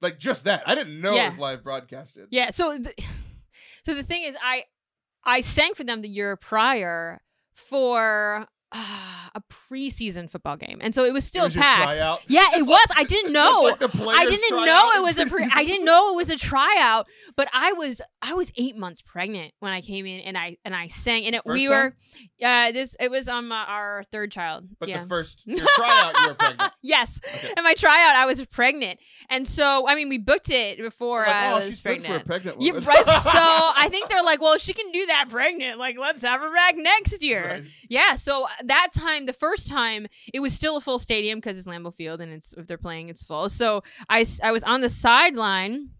[0.00, 0.62] like just that.
[0.66, 1.28] I didn't know it Yeah.
[1.28, 2.28] was live broadcasted.
[2.30, 2.50] Yeah.
[2.50, 2.92] So, the,
[3.84, 4.64] so the thing is, I
[5.24, 7.20] I sang for them the year prior
[7.54, 11.98] for uh, a preseason football game, and so it was still It was packed.
[12.28, 12.86] Yeah, Just it like- was.
[12.96, 13.60] I didn't know.
[13.62, 13.82] like
[14.18, 17.48] I didn't know it was a pre- I didn't know it was a tryout, but
[17.52, 20.88] I was I was 8 months pregnant when I came in and I and I
[20.88, 21.70] sang and it, First we time?
[22.40, 24.66] were uh this it was um uh, our third child.
[24.80, 25.02] But yeah.
[25.02, 26.72] the first your tryout, you were pregnant.
[26.82, 27.20] yes.
[27.34, 27.52] Okay.
[27.56, 28.98] And my tryout I was pregnant.
[29.30, 32.14] And so I mean we booked it before Like, I oh, was she's pregnant.
[32.14, 33.22] for a pregnant Yeah, right.
[33.22, 33.38] So
[33.84, 35.78] I think they're like, well, she can do that pregnant.
[35.78, 37.44] Like, let's have her back next year.
[37.46, 37.64] Right.
[37.88, 38.14] Yeah.
[38.16, 41.68] So uh, that time, the first time, it was still a full stadium because it's
[41.68, 43.48] Lambeau Field and it's if they're playing, it's full.
[43.50, 45.90] So I, I was on the sideline,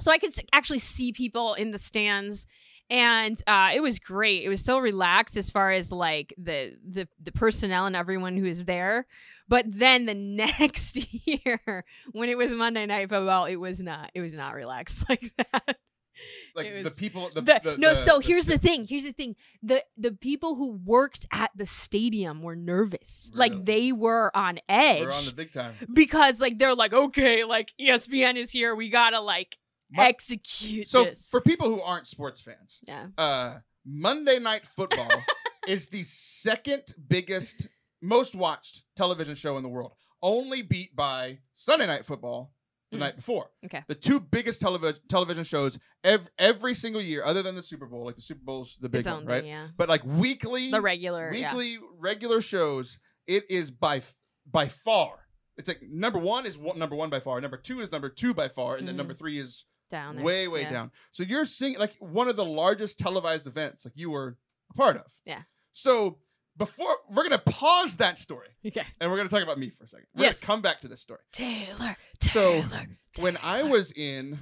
[0.00, 2.46] so I could actually see people in the stands.
[2.88, 4.44] And uh, it was great.
[4.44, 8.44] It was so relaxed as far as like the the the personnel and everyone who
[8.44, 9.08] was there.
[9.48, 10.96] But then the next
[11.26, 14.12] year, when it was Monday Night Football, it was not.
[14.14, 15.78] It was not relaxed like that.
[16.54, 17.30] like it the people.
[17.34, 18.86] The, The- the- no, the- so here's the thing.
[18.86, 19.36] Here's the thing.
[19.62, 23.30] The the people who worked at the stadium were nervous.
[23.34, 23.50] Really?
[23.50, 25.74] Like they were on edge We're on the big time.
[25.92, 28.74] because like they're like, okay, like ESPN is here.
[28.74, 29.56] We gotta like
[29.90, 31.28] My- execute So this.
[31.30, 33.06] for people who aren't sports fans, yeah.
[33.18, 35.08] uh, Monday Night Football
[35.68, 37.68] is the second biggest,
[38.02, 42.52] most watched television show in the world, only beat by Sunday Night Football
[42.96, 43.06] the Mm.
[43.06, 43.50] night before.
[43.64, 43.84] Okay.
[43.88, 48.04] The two biggest television television shows ev- every single year, other than the Super Bowl.
[48.04, 49.42] Like the Super Bowl's the big Its one, right?
[49.42, 49.68] thing, yeah.
[49.76, 51.54] But like weekly, The regular, yeah.
[51.54, 54.14] weekly regular shows, it is by f-
[54.50, 55.26] by far.
[55.56, 57.40] It's like number one is one, number one by far.
[57.40, 58.98] Number two is number two by far, and then Mhm.
[58.98, 60.24] number three is Down there.
[60.24, 60.70] way way yeah.
[60.70, 60.90] down.
[61.12, 64.36] So you're seeing like one of the largest televised events like you were
[64.70, 65.06] a part of.
[65.24, 65.42] Yeah.
[65.72, 66.18] So
[66.58, 68.82] before we're gonna pause that story Okay.
[69.00, 70.06] and we're gonna talk about me for a second.
[70.14, 70.40] We're Yes.
[70.40, 71.20] gonna come back to this story.
[71.32, 71.96] Taylor.
[72.20, 72.60] Taylor.
[72.62, 72.86] So, Taylor.
[73.18, 74.38] When I was in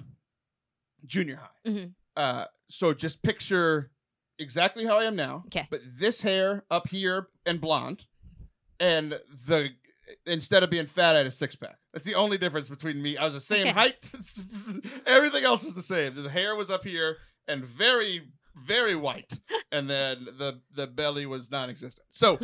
[1.06, 1.94] junior high, Mhm.
[2.16, 3.90] uh, so just picture
[4.38, 5.44] exactly how I am now.
[5.46, 5.66] Okay.
[5.70, 8.06] But this hair up here and blonde,
[8.80, 9.12] and
[9.46, 9.70] the
[10.26, 11.78] instead of being fat, I had a six pack.
[11.94, 13.16] That's the only difference between me.
[13.16, 13.70] I was the same Okay.
[13.72, 14.12] height.
[15.06, 16.14] Everything else was the same.
[16.14, 17.16] The hair was up here
[17.48, 19.38] and very, very white,
[19.72, 22.06] and then the the belly was non-existent.
[22.10, 22.38] So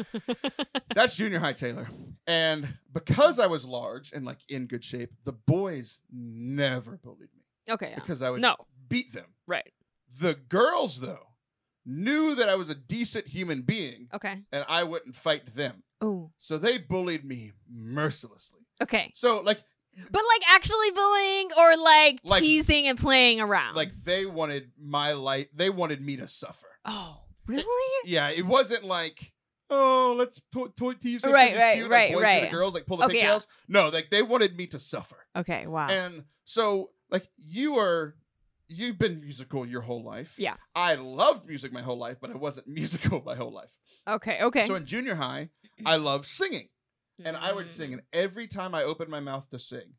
[0.94, 1.88] that's junior high Taylor.
[2.26, 7.72] And because I was large and like in good shape, the boys never bullied me
[7.72, 7.90] okay.
[7.90, 7.94] Yeah.
[7.96, 8.56] because I would No.
[8.88, 9.26] beat them.
[9.46, 9.72] Right.
[10.18, 11.26] The girls, though,
[11.86, 14.42] knew that I was a decent human being Okay.
[14.52, 15.82] and I wouldn't fight them.
[16.00, 16.30] Oh.
[16.36, 18.60] So they bullied me mercilessly.
[18.82, 19.12] Okay.
[19.14, 19.62] So like
[20.10, 23.74] But like actually bullying or like, Like- teasing and playing around.
[23.76, 26.66] like they wanted my life they wanted me to suffer.
[26.84, 28.08] oh, really?
[28.10, 29.32] Yeah, it wasn't like
[29.72, 32.42] oh, let's to- to- tease Right, right, cute, right, like boys right.
[32.42, 33.22] the girls like pull the Okay, yeah.
[33.22, 33.46] pigtails.
[33.68, 35.16] No, like they wanted me to suffer.
[35.36, 35.66] Okay.
[35.68, 35.86] Wow.
[35.88, 38.16] And so like you are
[38.68, 40.34] you've been musical your whole life.
[40.38, 40.54] Yeah.
[40.74, 43.70] I loved music my whole life, but I wasn't musical my whole life.
[44.08, 44.42] okay.
[44.42, 44.66] Okay.
[44.66, 45.50] So in junior high,
[45.84, 46.68] I loved singing.
[47.24, 47.70] And I would Mm.
[47.70, 49.94] sing, and every time I opened my mouth to sing,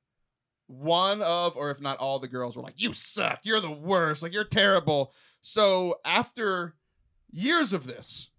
[0.67, 3.39] one of, or if not all, the girls were like, You suck.
[3.43, 4.21] You're the worst.
[4.23, 5.13] Like, you're terrible.
[5.41, 6.75] So after
[7.31, 8.29] years of this,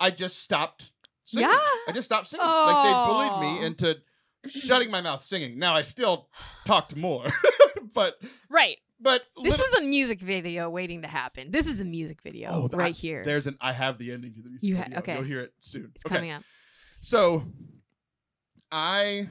[0.00, 0.92] I just stopped
[1.24, 1.48] singing.
[1.48, 1.58] Yeah.
[1.88, 2.46] I just stopped singing.
[2.46, 3.98] Like, they bullied me into
[4.48, 5.58] shutting my mouth singing.
[5.58, 6.28] Now, I still
[6.66, 7.32] talked more,
[7.94, 8.76] but, Right.
[9.00, 11.50] but This is a music video waiting to happen.
[11.50, 13.24] This is a music video Oh, right I- here.
[13.24, 14.98] there's an, I have the ending to the music You ha- video.
[14.98, 15.14] okay.
[15.14, 15.92] You'll hear it soon.
[15.94, 16.16] It's okay.
[16.16, 16.42] coming up.
[17.00, 17.44] So
[18.74, 19.28] I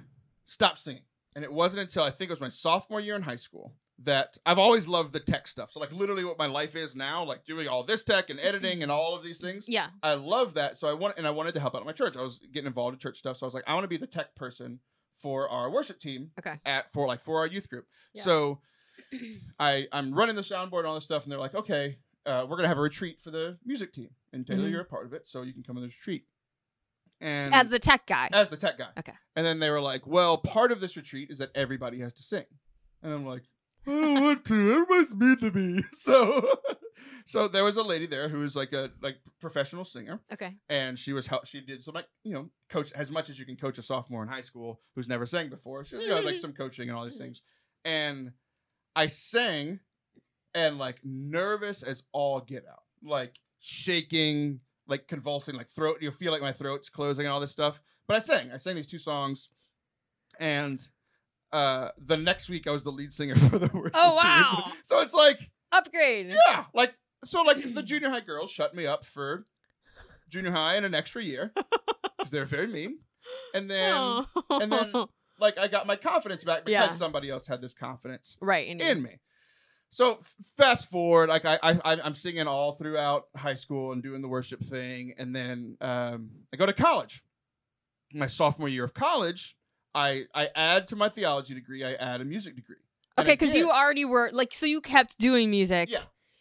[0.48, 1.04] stopped singing.
[1.36, 4.38] And it wasn't until I think it was my sophomore year in high school that
[4.46, 5.72] I've always loved the tech stuff.
[5.72, 8.84] So like literally what my life is now, like doing all this tech and editing
[8.84, 9.68] and all of these things.
[9.68, 9.88] Yeah.
[10.02, 10.78] I love that.
[10.78, 12.16] So I want and I wanted to help out at my church.
[12.18, 13.38] I was getting involved in church stuff.
[13.38, 14.80] So I was like, I want to be the tech person
[15.20, 16.56] for our worship team Okay.
[16.66, 17.86] at for like for our youth group.
[18.14, 18.24] Yeah.
[18.24, 18.60] So
[19.60, 22.56] I I'm running the soundboard and all this stuff, and they're like, okay, uh, we're
[22.58, 24.72] gonna have a retreat for the music team, and Taylor, Mhm.
[24.72, 26.26] you're a part of it, so you can come in the retreat.
[27.22, 28.30] And As the tech guy.
[28.34, 28.90] as the tech guy.
[29.00, 29.14] Okay.
[29.36, 32.24] And then they were like, well, part of this retreat is that everybody has to
[32.24, 32.44] sing.
[33.02, 33.44] And I'm like,
[33.88, 34.72] I don't want to.
[34.74, 35.84] Everybody's mean to me.
[35.94, 36.50] So,
[37.26, 40.56] so there was a lady there who was like a like professional singer, Okay.
[40.70, 41.46] and she was help.
[41.48, 44.22] She did some like you know coach as much as you can coach a sophomore
[44.24, 45.84] in high school who's never sang before.
[45.86, 47.42] She you know like some coaching and all these things.
[47.86, 48.32] And
[48.96, 49.80] I sang,
[50.54, 55.98] and like nervous as all get out, like shaking, like convulsing, like throat.
[56.02, 57.82] You feel like my throat's closing and all this stuff.
[58.08, 58.52] But I sang.
[58.52, 59.50] I sang these two songs,
[60.40, 60.82] and
[61.52, 64.30] uh the next week I was the lead singer for the worship Oh, team.
[64.30, 64.72] wow.
[64.84, 66.36] So it's like Upgrade.
[66.48, 69.46] yeah, like so like the junior high girls shut me up for
[70.30, 71.52] junior high and an extra year
[72.18, 73.00] because they're very mean.
[73.54, 74.26] And then Oh.
[74.50, 75.06] and then-
[75.40, 76.96] like I got my confidence back because Yeah.
[76.96, 79.20] somebody else had this confidence right in, in me.
[79.94, 80.22] So
[80.58, 84.64] fast forward, like I, I I'm singing all throughout high school and doing the worship
[84.64, 87.24] thing, and then um, I go to college.
[88.12, 89.56] My sophomore year of college,
[89.94, 92.78] I I add to my theology degree, I add a music degree.
[93.18, 95.92] And Okay, because you already were like, so you kept doing music.
[95.92, 96.00] Yeah.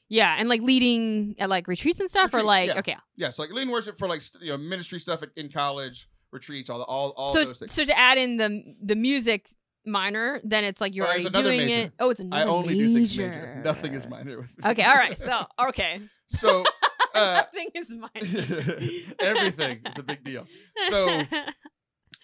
[0.09, 2.79] Yeah, and like leading at like retreats and stuff, or like yeah.
[2.79, 2.97] okay.
[3.17, 6.71] Yeah, so like lean worship for like you know ministry stuff at- in college, retreats,
[6.71, 7.73] all the, all all so those things.
[7.73, 9.49] so to add in the the music
[9.85, 11.81] minor, then it's like you're there's already doing major.
[11.87, 11.93] it.
[11.99, 13.29] Oh, it's another I only do things major.
[13.29, 13.63] major.
[13.65, 14.41] Nothing is minor.
[14.41, 14.71] with me.
[14.71, 15.19] Okay, all right.
[15.19, 16.65] So okay, so
[17.15, 18.79] uh, nothing is minor.
[19.21, 20.47] everything is a big deal.
[20.89, 21.23] So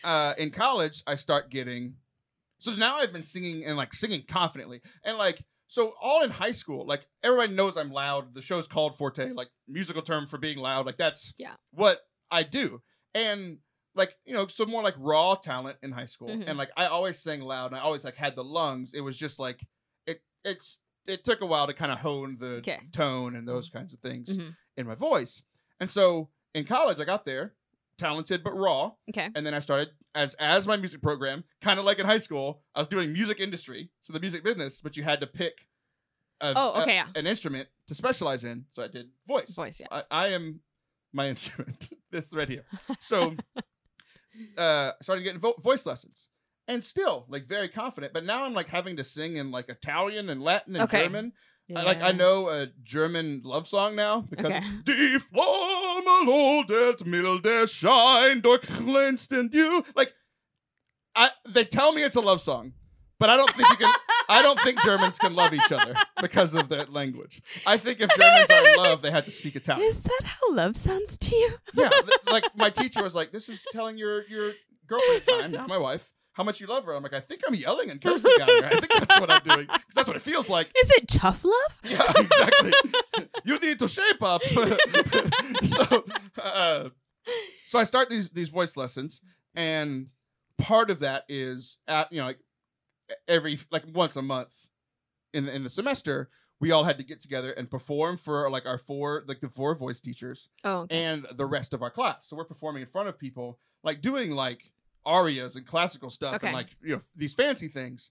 [0.04, 1.94] uh, in college, I start getting.
[2.60, 6.52] So now I've been singing and like singing confidently, and like so all in high
[6.52, 8.34] school, like everybody knows I'm loud.
[8.34, 10.86] The show's called Forte, like musical term for being loud.
[10.86, 11.52] Like that's Yeah.
[11.72, 12.82] what I do,
[13.14, 13.58] and
[13.98, 16.44] like you know, so more like raw talent in high school, Mhm.
[16.48, 18.94] and like I always sang loud, and I always like had the lungs.
[18.94, 19.60] It was just like
[20.06, 20.22] it.
[20.44, 22.80] It's it took a while to kind of hone the Okay.
[22.92, 24.56] tone and those kinds of things Mhm.
[24.76, 25.42] in my voice.
[25.80, 27.54] And so in college, I got there,
[27.98, 28.92] talented but raw.
[29.10, 29.30] okay.
[29.34, 32.62] And then I started as as my music program, kind of like in high school.
[32.74, 35.66] I was doing music industry, so the music business, but you had to pick.
[36.40, 37.08] A, Oh, a- okay, yeah.
[37.16, 38.64] an instrument to specialize in.
[38.70, 39.50] So I did voice.
[39.50, 39.88] Voice, yeah.
[39.90, 40.60] I, I am
[41.12, 41.88] my instrument.
[42.12, 42.64] this right here.
[43.00, 43.34] So
[44.56, 46.28] uh started getting vo- voice lessons.
[46.66, 50.28] And still, like very confident, but now I'm like having to sing in like Italian
[50.28, 51.02] and Latin and Okay.
[51.04, 51.32] German.
[51.74, 54.62] I, like I know a German love song now because Okay.
[54.84, 59.84] Die Flamme lodert milde Schein durchglänzt in you.
[59.94, 60.12] Like
[61.14, 62.72] I they tell me it's a love song,
[63.18, 63.92] but I don't think you can
[64.28, 67.40] I don't think Germans can love each other because of that language.
[67.66, 69.88] I think if Germans are in love, they have to speak Italian.
[69.88, 71.54] Is that how love sounds to you?
[71.74, 74.52] Yeah, th- like my teacher was like, "This is telling your your
[74.86, 77.54] girlfriend time, now my wife, how much you love her." I'm like, "I think I'm
[77.54, 78.64] yelling and cursing at her.
[78.66, 81.44] I think that's what I'm doing because that's what it feels like." Is it tough
[81.44, 81.54] love?
[81.84, 82.72] Yeah, exactly.
[83.44, 84.42] you need to shape up.
[85.62, 86.04] so,
[86.42, 86.88] uh,
[87.66, 89.22] so I start these these voice lessons,
[89.54, 90.08] and
[90.58, 92.38] part of that is at you know like
[93.26, 94.54] every like once a month
[95.32, 96.28] in the, in the semester
[96.60, 99.74] we all had to get together and perform for like our four like the four
[99.76, 101.04] voice teachers Oh, okay.
[101.04, 102.26] and the rest of our class.
[102.26, 104.72] So we're performing in front of people, like doing like
[105.06, 106.48] arias and classical stuff Okay.
[106.48, 108.10] and like you know these fancy things.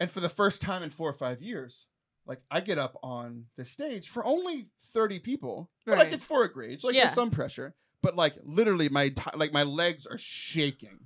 [0.00, 1.86] And for the first time in four or five years,
[2.26, 5.68] like I get up on the stage for only thirty people.
[5.84, 7.04] But, Like it's for a grade, so like Yeah.
[7.04, 7.74] there's some pressure.
[8.02, 11.00] But like literally, my enti- like my legs are shaking,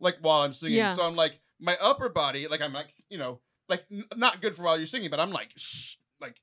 [0.00, 0.78] like while I'm singing.
[0.78, 0.94] Yeah.
[0.94, 4.56] So I'm like my upper body, like I'm like you know like n- not good
[4.56, 6.36] for while you're singing, but I'm like shh, like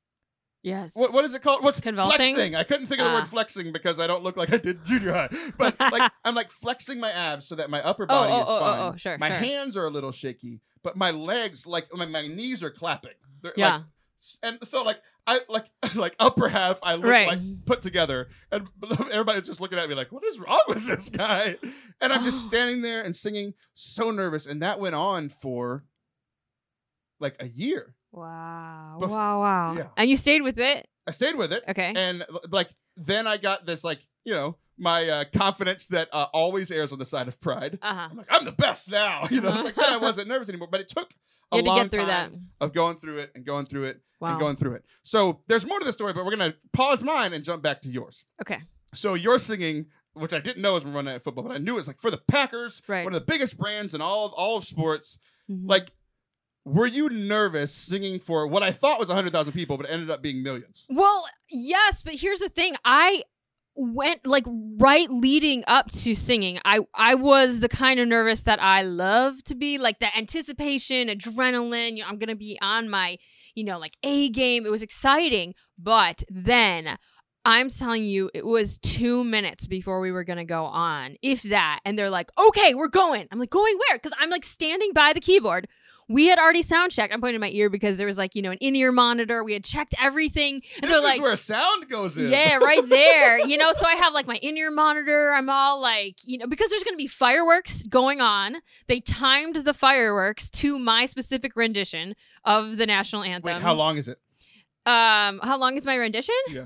[0.64, 0.92] yes.
[0.96, 1.64] what, what is it called?
[1.64, 2.18] What's Convulsing?
[2.36, 2.56] flexing?
[2.56, 3.20] I couldn't think of the Ah.
[3.20, 5.30] word flexing because I don't look like I did junior high.
[5.58, 8.48] But like I'm like flexing my abs so that my upper Oh, body oh, is
[8.50, 8.80] oh, oh, fine.
[8.94, 9.38] oh, sure, my sure.
[9.38, 13.12] hands are a little shaky, but my legs, like my, my knees are clapping.
[13.42, 13.82] They're, like, Yeah.
[14.22, 17.28] s- and so like I like like upper half I look Right.
[17.28, 18.68] like put together, and
[19.12, 21.58] everybody's just looking at me like, what is wrong with this guy?
[22.02, 25.84] And I'm just standing there and singing, so nervous, and that went on for
[27.20, 27.94] like a year.
[28.12, 28.98] Wow.
[29.02, 29.42] Bef- wow.
[29.42, 29.76] Wow.
[29.78, 29.88] yeah.
[29.98, 30.88] And you stayed with it.
[31.06, 31.64] I stayed with it.
[31.68, 31.94] Okay.
[31.96, 36.70] and like then I got this like you know my uh, confidence that uh, always
[36.72, 37.80] airs on the side of pride.
[37.82, 38.08] Uh huh.
[38.12, 39.54] I'm like I'm the best now, you know.
[39.54, 41.14] It's like then I wasn't nervous anymore, but it took
[41.52, 42.32] a You had to long get through that.
[42.32, 44.32] time of going through it and going through it Wow.
[44.32, 44.84] and going through it.
[45.04, 47.90] So there's more to the story, but we're gonna pause mine and jump back to
[47.90, 48.24] yours.
[48.42, 48.60] Okay.
[48.94, 51.78] So you're singing, which I didn't know was Monday Night Football, but I knew it
[51.78, 53.04] was like for the Packers, Right.
[53.06, 55.18] one of the biggest brands in all all of sports.
[55.50, 55.68] Mhm.
[55.70, 55.92] Like,
[56.66, 60.10] were you nervous singing for what I thought was hundred thousand people, but it ended
[60.10, 60.86] up being millions?
[60.90, 62.76] Well, yes, but here's the thing.
[62.84, 63.24] I
[63.78, 64.46] went like
[64.80, 66.60] right leading up to singing.
[66.66, 71.08] I I was the kind of nervous that I love to be, like the anticipation,
[71.08, 73.18] adrenaline, you know, I'm to be on my,
[73.56, 74.66] you know, like A game.
[74.66, 76.98] It was exciting, but then
[77.46, 81.80] I'm telling you, it was two minutes before we were gonna go on, if that.
[81.86, 83.28] And they're like, okay, we're going.
[83.32, 83.98] I'm like, going where?
[83.98, 85.68] Because I'm like standing by the keyboard
[86.10, 87.14] we had already sound checked.
[87.14, 89.44] I'm pointing in my ear because there was like, you know, an in ear monitor.
[89.44, 90.56] We had checked everything.
[90.56, 92.30] And This they're is like, where sound goes in.
[92.30, 93.40] yeah, right there.
[93.46, 95.34] You know, so I have like my in ear monitor.
[95.34, 98.58] I'm all like, you know, because there's going to be fireworks going on.
[98.88, 103.54] They timed the fireworks to my specific rendition of the national anthem.
[103.56, 104.20] Wait, how long is it?
[104.86, 106.36] Um, how long is my rendition?
[106.50, 106.66] Yeah.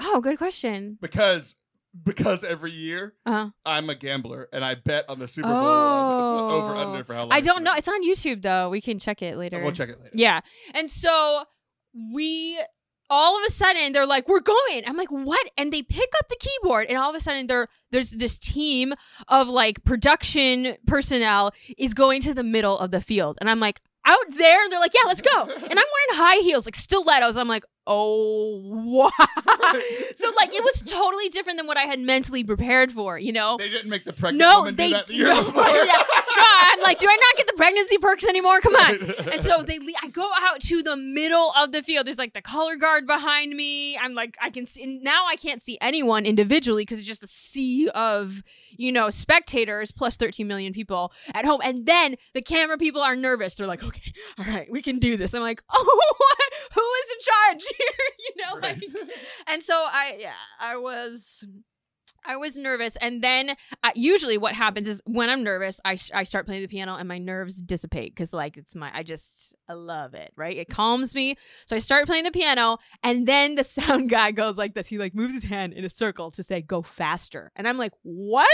[0.00, 0.98] Oh, good question.
[1.00, 1.56] Because
[2.04, 6.48] because every year Uh, I'm a gambler and I bet on the Super Bowl Oh.
[6.50, 7.32] over under for how long.
[7.32, 7.72] I don't know.
[7.76, 8.70] It's on YouTube though.
[8.70, 9.62] We can check it later.
[9.62, 10.10] We'll check it later.
[10.14, 10.40] Yeah.
[10.74, 11.44] And so
[12.14, 12.58] we
[13.08, 14.82] all of a sudden they're like, We're going.
[14.86, 15.48] I'm like, what?
[15.56, 18.94] And they pick up the keyboard and all of a sudden there there's this team
[19.28, 23.38] of like production personnel is going to the middle of the field.
[23.40, 25.42] And I'm like, out there, and they're like, Yeah, let's go.
[25.42, 27.36] And I'm wearing high heels, like stilettos.
[27.36, 29.10] I'm like, oh wow.
[30.16, 33.56] so like it was totally different than what I had mentally prepared for, you know?
[33.58, 35.44] They didn't make the pregnant No, woman they do that the do year not.
[35.46, 35.62] before.
[35.68, 36.02] Yeah.
[36.72, 38.60] I'm like, do I not get the pregnancy perks anymore?
[38.60, 38.94] Come on.
[39.32, 42.06] And so they, le- I go out to the middle of the field.
[42.06, 43.96] There's like the color guard behind me.
[43.96, 45.26] I'm like, I can see now.
[45.26, 48.42] I can't see anyone individually because it's just a sea of
[48.78, 51.60] you know spectators plus 13 million people at home.
[51.64, 53.54] And then the camera people are nervous.
[53.54, 55.32] They're like, okay, all right, we can do this.
[55.34, 55.84] I'm like, oh,
[56.18, 56.38] what?
[56.74, 58.08] who is in charge here?
[58.36, 58.76] you know, Right.
[58.76, 59.08] like,
[59.48, 61.44] and so I, yeah, I was.
[62.24, 63.50] I was nervous, and then
[63.82, 66.96] uh, usually what happens is when I'm nervous, I, sh- I start playing the piano,
[66.96, 70.56] and my nerves dissipate because like it's my I just I love it, right?
[70.56, 71.36] It calms me.
[71.66, 74.86] So I start playing the piano, and then the sound guy goes like this.
[74.86, 77.92] He like moves his hand in a circle to say "go faster," and I'm like,
[78.02, 78.48] "What?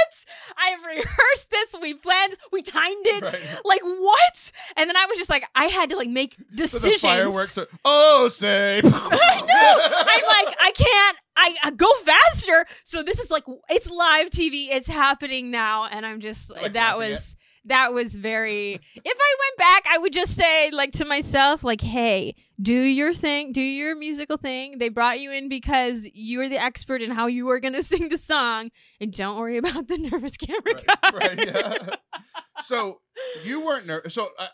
[0.57, 1.75] I've rehearsed this.
[1.81, 2.35] We planned.
[2.53, 3.23] We timed it.
[3.23, 3.39] Right.
[3.65, 7.01] Like what?" And then I was just like, I had to like make So decisions.
[7.03, 8.81] the fireworks are, oh, say.
[8.85, 9.83] I know.
[10.09, 11.19] I'm like, I can't.
[11.37, 12.67] I, I go faster.
[12.85, 14.69] So this is like, it's live TV.
[14.71, 18.75] It's happening now, and I'm just Like that was that was very.
[18.75, 23.15] If I went back, I would just say like to myself, like, hey, do your
[23.15, 24.79] thing, do your musical thing.
[24.79, 28.09] They brought you in because you're the expert in how you are going to sing
[28.09, 28.71] the song,
[29.01, 31.11] and don't worry about the nervous camera right, guy.
[31.13, 31.97] right, yeah.
[32.65, 33.01] So
[33.45, 34.15] you weren't nervous.
[34.15, 34.47] So uh,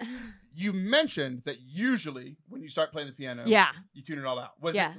[0.54, 3.70] you mentioned that usually when you start playing the piano, yeah.
[3.92, 4.50] you tune it all out.
[4.60, 4.92] Was Yeah.
[4.92, 4.98] it,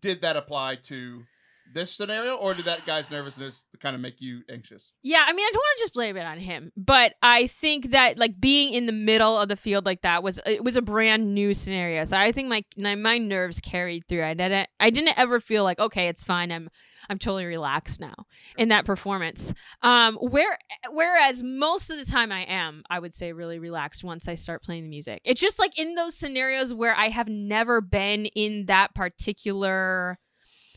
[0.00, 1.24] did that apply to
[1.72, 4.92] this scenario, or did that guy's nervousness kind of make you anxious?
[5.02, 7.90] Yeah, I mean, I don't want to just blame it on him, but I think
[7.90, 10.82] that like being in the middle of the field like that was it was a
[10.82, 12.04] brand new scenario.
[12.04, 12.64] So I think my
[12.96, 14.24] my, nerves carried through.
[14.24, 16.52] I didn't I didn't ever feel like okay, it's fine.
[16.52, 16.68] I'm
[17.08, 19.54] I'm totally relaxed now in that performance.
[19.82, 20.58] Um, where
[20.90, 24.62] whereas most of the time I am, I would say really relaxed once I start
[24.62, 25.20] playing the music.
[25.24, 30.18] It's just like in those scenarios where I have never been in that particular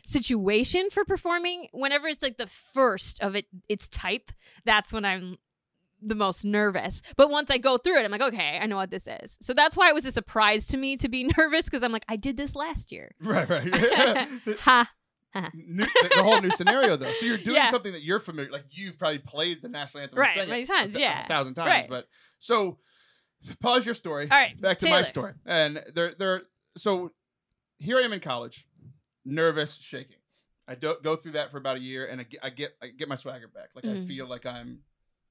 [0.10, 4.32] situation for performing whenever it's like the first of it its type
[4.66, 5.38] that's when i'm
[6.02, 8.90] the most nervous but once i go through it i'm like okay i know what
[8.90, 11.84] this is so that's why it was a surprise to me to be nervous because
[11.84, 14.28] i'm like i did this last year Right, right.
[14.60, 14.90] ha
[15.36, 15.50] uh-huh.
[15.54, 17.12] new, the, the whole new scenario, though.
[17.12, 17.70] So you're doing Yeah.
[17.70, 18.50] something that you're familiar.
[18.52, 21.26] Like you've probably played the national anthem, Right, many times, a, th- yeah.
[21.26, 21.70] a thousand times.
[21.70, 21.88] Right.
[21.88, 22.08] But
[22.40, 22.80] so
[23.62, 24.28] pause your story.
[24.32, 24.98] all right back to Taylor.
[24.98, 25.34] my story.
[25.46, 26.42] And there, there.
[26.78, 27.12] So
[27.78, 28.66] here I am in college,
[29.26, 30.18] nervous, shaking.
[30.68, 32.88] I don't go through that for about a year, and I get, I get, I
[32.88, 33.70] get my swagger back.
[33.76, 34.08] Like I Mhm.
[34.08, 34.80] feel like I'm,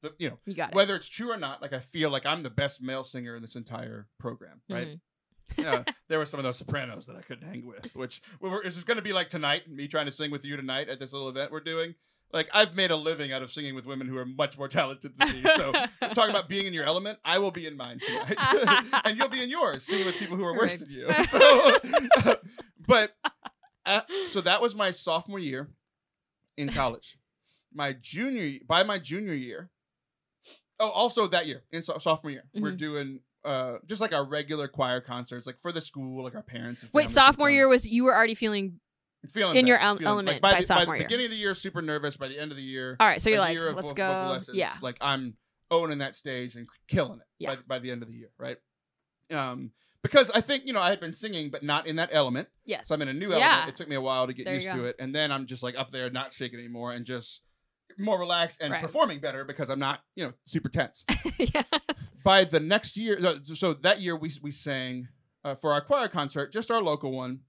[0.02, 1.62] the, you know, you got it whether it's true or not.
[1.62, 4.60] Like I feel like I'm the best male singer in this entire program.
[4.68, 4.98] Right.
[5.58, 5.64] Mhm.
[5.64, 8.62] uh, there were some of those Sopranos that I couldn't hang with, which we were,
[8.62, 9.68] is going to be like tonight.
[9.70, 11.94] Me trying to sing with you tonight at this little event we're doing.
[12.32, 15.14] Like I've made a living out of singing with women who are much more talented
[15.18, 15.42] than me.
[15.56, 18.36] So talking about being in your element, I will be in mine tonight,
[19.04, 21.08] and you'll be in yours, singing with people who are worse than you.
[21.26, 21.78] So,
[22.86, 23.12] but
[23.88, 25.68] uh, so that was my sophomore year
[26.56, 27.18] in college.
[27.72, 29.70] My junior, by my junior year.
[30.80, 32.78] Oh, also that year in so- sophomore year, we're Mhm.
[32.78, 36.82] doing uh just like our regular choir concerts, like for the school, like our parents.
[36.82, 38.80] And wait sophomore year was you were already feeling
[39.30, 41.08] feeling in better, your el- feeling- element by, by the, sophomore the year.
[41.08, 42.16] beginning of the year, super nervous.
[42.16, 44.56] By the end of the year, all right so you're like let's go vocal lessons,
[44.56, 45.36] yeah like I'm
[45.70, 47.56] owning that stage and killing it Yeah.
[47.56, 48.56] by, by the end of the year, right?
[49.30, 49.72] Um,
[50.02, 52.48] because I think you know I had been singing, but not in that element.
[52.64, 53.68] yes So I'm in a new yeah element.
[53.70, 55.62] It took me a while to get There used to it, and then I'm just
[55.62, 57.42] like up there, not shaking anymore, and just
[57.98, 58.82] more relaxed and Right.
[58.82, 61.04] performing better because I'm not you know super tense.
[61.38, 61.64] yes
[62.24, 65.08] By the next year, so- that year we we sang
[65.44, 67.40] uh, for our choir concert, just our local one.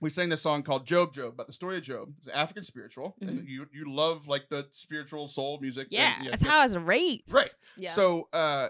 [0.00, 2.10] We sang this song called Job Job about the story of Job.
[2.18, 5.86] It's an African spiritual, and you you love like the spiritual soul music.
[5.88, 5.94] Mm-hmm.
[5.94, 7.52] yeah and, that's how I was raised Right.
[7.76, 8.68] yeah So, uh,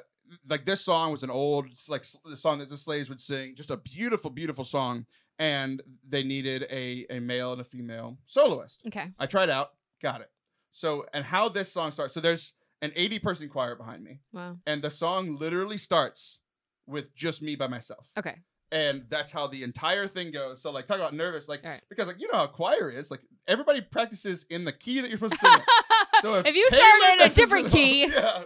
[0.48, 3.70] like this song was an old, like the song that the slaves would sing, just
[3.70, 5.06] a beautiful, beautiful song,
[5.38, 8.82] and they needed a a male and a female soloist.
[8.86, 9.72] okay I tried out,
[10.02, 10.30] got it.
[10.72, 12.14] So, and how this song starts.
[12.14, 12.52] So there's
[12.82, 16.38] an 80 person choir behind me, wow and the song literally starts
[16.86, 18.08] with just me by myself.
[18.18, 18.36] Okay.
[18.70, 20.60] And that's how the entire thing goes.
[20.60, 21.80] So like talk about nervous, like right.
[21.88, 25.18] because like you know how choir is, like everybody practices in the key that you're
[25.18, 25.60] supposed to sing.
[26.20, 28.42] So if, if you Taylor start in a different key, yeah.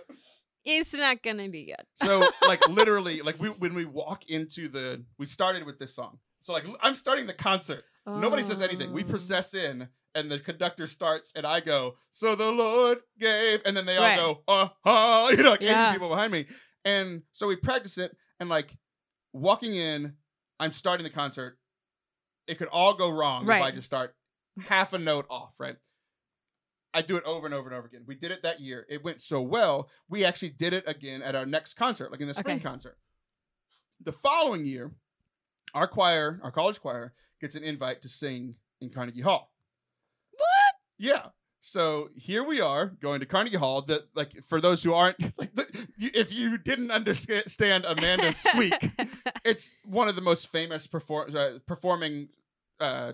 [0.65, 1.87] It's not gonna be good.
[1.95, 6.19] So like literally, like we when we walk into the, we started with this song.
[6.41, 7.85] So like I'm starting the concert.
[8.07, 8.93] Nobody says anything.
[8.93, 9.07] We Oh.
[9.09, 13.87] process in, and the conductor starts, and I go, "So the Lord gave," and then
[13.87, 14.17] they all Right.
[14.17, 15.87] go, "Uh huh," you know, like Yeah.
[15.89, 16.47] 80 people behind me,
[16.85, 18.77] and so we practice it, and like
[19.33, 20.15] walking in,
[20.61, 21.59] I'm starting the concert.
[22.47, 23.75] It could all go wrong if I Right.
[23.75, 24.15] just start
[24.61, 25.77] half a note off, right?
[26.95, 28.03] I do it over and over and over again.
[28.07, 28.87] We did it that year.
[28.89, 29.89] It went so well.
[30.09, 32.63] We actually did it again at our next concert, like in the spring Okay.
[32.65, 32.99] concert.
[34.05, 34.93] The following year,
[35.75, 39.53] our choir, our college choir, gets an invite to sing in Carnegie Hall.
[40.33, 40.75] What?
[40.99, 41.27] Yeah.
[41.61, 43.83] So here we are going to Carnegie Hall.
[43.83, 45.67] That like for those who aren't like, the,
[45.97, 48.91] you, if you didn't understand Amanda's squeak,
[49.45, 52.29] it's one of the most famous perform uh, performing
[52.81, 53.13] uh,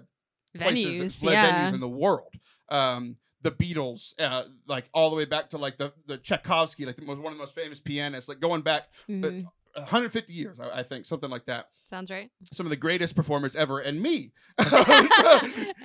[0.56, 1.24] places, venues.
[1.24, 1.66] live yeah.
[1.68, 2.32] venues in the world.
[2.70, 6.96] Um, the Beatles, uh, like all the way back to like the the Tchaikovsky, like
[6.96, 9.46] the most one of the most famous pianists, like going back Mhm.
[9.74, 11.68] 150 years, I, I think, something like that.
[11.88, 12.30] Sounds right.
[12.52, 14.32] Some of the greatest performers ever, and me.
[14.68, 14.82] so,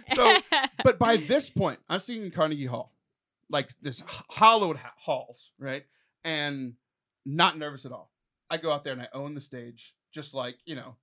[0.16, 0.38] so,
[0.84, 2.92] but by this point, I'm singing Carnegie Hall,
[3.50, 5.84] like this hollowed ha- halls, right?
[6.24, 6.74] And
[7.26, 8.12] not nervous at all.
[8.50, 10.96] I go out there and I own the stage, just like you know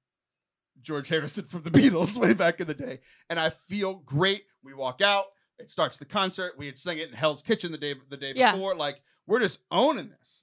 [0.83, 4.43] George Harrison from the Beatles way back in the day, and I feel great.
[4.65, 5.27] We walk out.
[5.61, 6.55] It starts the concert.
[6.59, 8.53] We had sung it in Hell's Kitchen the day the day Yeah.
[8.53, 8.75] before.
[8.75, 10.43] Like we're just owning this.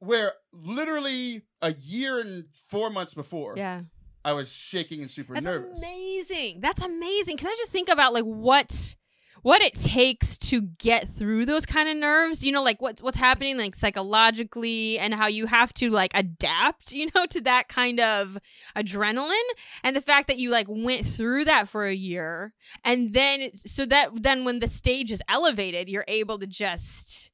[0.00, 3.82] Where literally a year and four months before, yeah.
[4.24, 5.76] I was shaking and super That's nervous.
[5.78, 6.60] amazing.
[6.60, 7.36] That's amazing.
[7.38, 8.96] Cause I just think about like what
[9.44, 12.44] what it takes to get through those kind of nerves.
[12.44, 16.92] You know, like what's what's happening like psychologically and how you have to like adapt,
[16.98, 18.38] you know, to that kind of
[18.74, 19.50] adrenaline.
[19.82, 23.84] And the fact that you like went through that for a year and then so
[23.86, 27.30] that then when the stage is elevated, you're able to just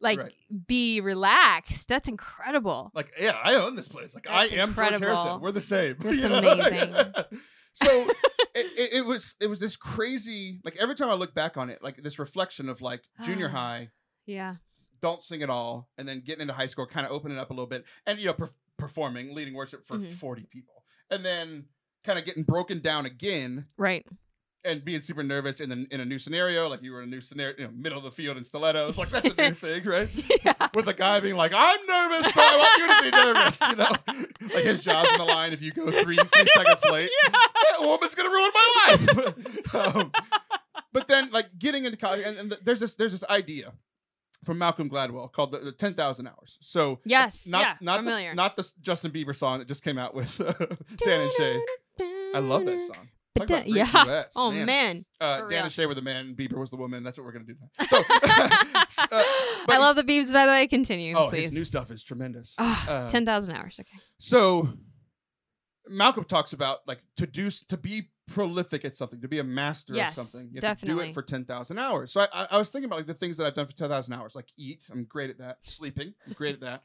[0.00, 0.34] like Right.
[0.66, 1.88] be relaxed.
[1.88, 2.90] That's incredible.
[2.94, 4.14] Like, yeah, I own this place.
[4.14, 5.40] Like, I That's am George incredible.
[5.40, 5.96] We're the same.
[6.00, 6.94] That's amazing.
[7.74, 8.08] so
[8.54, 10.60] it, it, was it was this crazy.
[10.64, 13.90] Like every time I look back on it, like this reflection of like junior high,
[14.26, 14.54] Yeah.
[15.00, 17.52] don't sing at all, and then getting into high school, kind of opening up a
[17.52, 20.12] little bit, and you know, per- performing, leading worship for Mhm.
[20.14, 21.66] forty people, and then
[22.04, 24.06] kind of getting broken down again Right.
[24.64, 27.10] And being super nervous in the, in a new scenario, like you were in a
[27.10, 29.84] new scenario, you know, middle of the field in stilettos, like that's a new thing,
[29.84, 30.08] right?
[30.44, 30.68] yeah.
[30.74, 33.76] with a guy being like, "I'm nervous, but I want you to be nervous," you
[33.76, 37.10] know, like his job's on the line if you go three three seconds late.
[37.32, 39.74] That woman's gonna ruin my life.
[39.96, 40.12] um,
[40.92, 43.72] but then, like getting into college, and, and th- there's this there's this idea
[44.44, 46.58] from Malcolm Gladwell called the, the ten thousand hours.
[46.60, 47.46] So Yes.
[47.46, 47.74] not yeah.
[47.80, 48.30] not familiar.
[48.30, 50.52] the, not the Justin Bieber song that just came out with uh,
[50.98, 51.60] Dan and Shay.
[52.34, 53.08] I love that song.
[53.36, 54.04] About yeah.
[54.04, 55.04] duets, Oh man.
[55.20, 57.02] Uh, Dan and Shay were the man, Bieber was the woman.
[57.02, 57.54] That's what we're gonna do.
[57.60, 57.86] Now.
[57.88, 57.96] So,
[59.10, 59.22] uh,
[59.68, 60.32] I love the beeps.
[60.32, 61.16] By the way, continue.
[61.16, 61.44] oh, please.
[61.46, 62.54] his new stuff is tremendous.
[62.58, 63.76] Oh, Uh, Ten thousand hours.
[63.80, 63.98] Okay.
[64.18, 64.68] So
[65.88, 69.94] Malcolm talks about like to do to be prolific at something, to be a master
[69.94, 72.12] Yes, of something, you have to do it for ten thousand hours.
[72.12, 73.88] So I, I, I was thinking about like the things that I've done for ten
[73.88, 74.84] thousand hours, like eat.
[74.90, 75.58] I'm great at that.
[75.62, 76.14] Sleeping.
[76.26, 76.82] I'm great at that.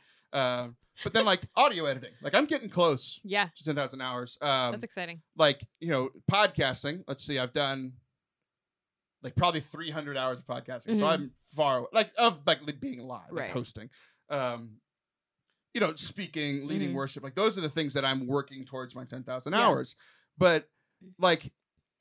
[1.04, 4.38] But then like audio editing, like I'm getting close Yeah, to ten thousand hours.
[4.42, 5.22] Um, that's exciting.
[5.38, 7.04] like you know podcasting.
[7.08, 7.94] Let's see, I've done
[9.22, 11.10] like probably 300 hours of podcasting, so Mhm.
[11.10, 13.52] I'm far away, like of like being live, like Right.
[13.52, 13.90] hosting.
[14.30, 14.80] Um,
[15.74, 16.96] you know, speaking, leading Mhm.
[16.96, 19.68] worship, like those are the things that I'm working towards my 10,000 Yeah.
[19.68, 19.96] hours.
[20.38, 20.70] But
[21.18, 21.52] like,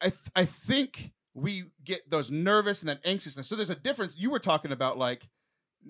[0.01, 3.49] I th- I think we get those nervous and that anxiousness.
[3.49, 4.15] So there's a difference.
[4.17, 5.29] You were talking about like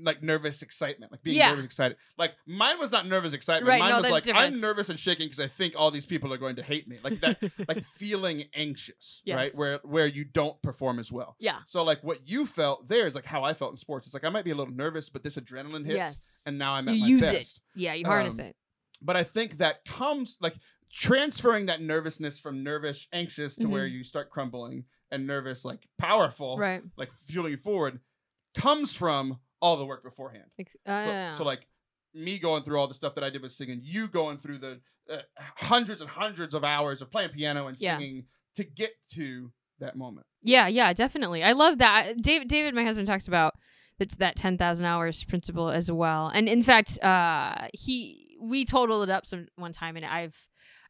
[0.00, 1.50] like nervous excitement, like being Yeah.
[1.50, 1.96] nervous excited.
[2.16, 3.68] Like mine was not nervous excitement.
[3.68, 6.32] Right, Mine no, was like I'm nervous and shaking because I think all these people
[6.32, 6.98] are going to hate me.
[7.02, 9.50] Like that like feeling anxious, right?
[9.54, 11.36] Where where you don't perform as well.
[11.38, 11.58] yeah.
[11.66, 14.06] So like what you felt there is like how I felt in sports.
[14.06, 16.42] It's like I might be a little nervous, but this adrenaline hits, Yes.
[16.46, 17.34] and now I'm at you my use best.
[17.56, 17.60] it.
[17.80, 18.56] Yeah, you harness Um, it.
[19.02, 20.54] But I think that comes like
[20.92, 26.52] transferring that nervousness from nervous, anxious to where you start crumbling and nervous, like powerful,
[26.54, 26.60] Mm-hmm.
[26.62, 26.82] Right.
[26.96, 28.00] like fueling you forward,
[28.56, 30.46] comes from all the work beforehand.
[30.58, 31.66] Ex- So, uh, so like
[32.14, 34.80] me going through all the stuff that I did with singing, you going through the
[35.12, 35.18] uh,
[35.56, 37.98] hundreds and hundreds of hours of playing piano and Yeah.
[37.98, 38.24] singing
[38.56, 40.26] to get to that moment.
[40.42, 41.44] yeah, yeah, definitely.
[41.44, 42.20] I love that.
[42.20, 43.54] David, David, my husband, talks about
[43.98, 46.28] that's that ten thousand hours principle as well.
[46.28, 50.36] And in fact, uh, he we totaled it up some one time, and I've.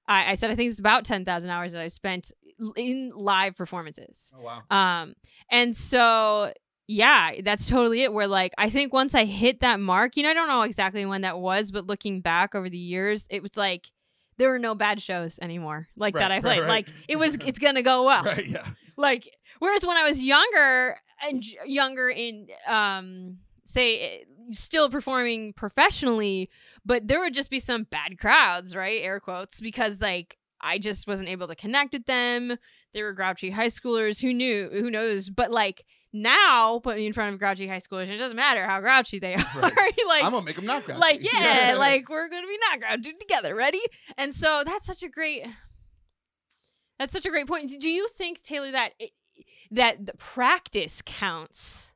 [0.07, 2.33] I, I said I think it's about ten thousand hours that I spent
[2.77, 4.33] in live performances.
[4.35, 4.63] Oh wow.
[4.71, 5.13] Um,
[5.51, 6.53] and so
[6.89, 8.13] yeah, that's totally it.
[8.13, 11.05] Where like I think once I hit that mark, you know, I don't know exactly
[11.07, 13.87] when that was, but looking back over the years, it was like
[14.39, 16.61] there were no bad shows anymore like Right, that I played.
[16.61, 16.69] right.
[16.69, 18.25] Like it was, it's gonna go well.
[18.25, 18.47] Right.
[18.47, 18.67] Yeah.
[18.97, 19.29] Like
[19.59, 26.49] whereas when I was younger and younger in um say eh, still performing professionally,
[26.87, 29.03] but there would just be some bad crowds, right?
[29.03, 32.57] Air quotes because like I just wasn't able to connect with them.
[32.95, 34.21] They were grouchy high schoolers.
[34.23, 34.69] Who knew?
[34.73, 35.31] Who knows?
[35.31, 38.65] But like now, put me in front of grouchy high schoolers, and it doesn't matter
[38.67, 39.45] how grouchy they are.
[39.61, 39.73] Right.
[40.09, 41.01] like I'm gonna make them not grouchy.
[41.01, 43.55] like yeah, like we're gonna be not grouchy together.
[43.55, 43.83] Ready?
[44.17, 45.47] And so that's such a great.
[46.99, 47.71] That's such a great point.
[47.81, 49.11] Do you think Taylor that it,
[49.71, 51.93] that the practice counts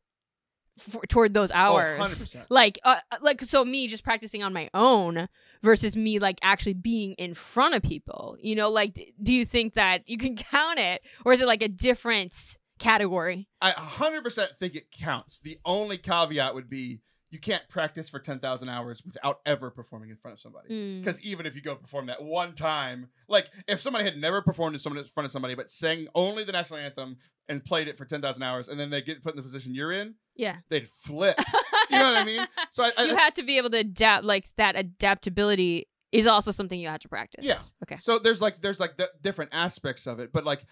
[0.79, 2.01] for, toward those Oh, hours?
[2.01, 2.45] 100%.
[2.51, 5.29] like uh, like so me just practicing on my own
[5.63, 9.75] versus me like actually being in front of people you know like do you think
[9.75, 14.75] that you can count it or is it like a different category I 100% think
[14.75, 15.39] it counts.
[15.39, 17.01] The only caveat would be
[17.31, 20.69] you can't practice for 10,000 hours without ever performing in front of somebody.
[20.69, 21.01] Mm.
[21.01, 24.75] Because even if you go perform that one time, like if somebody had never performed
[24.75, 27.17] in someone in front of somebody but sang only the national anthem
[27.49, 29.93] and played it for 10,000 hours and then they get put in the position you're
[29.93, 31.39] in, yeah they'd flip.
[31.93, 32.47] You know what I mean?
[32.71, 36.51] So I, I you had to be able to adapt like that adaptability is also
[36.51, 37.59] something you had to practice Yeah.
[37.85, 40.65] okay So there's like there's like the different aspects of it, but like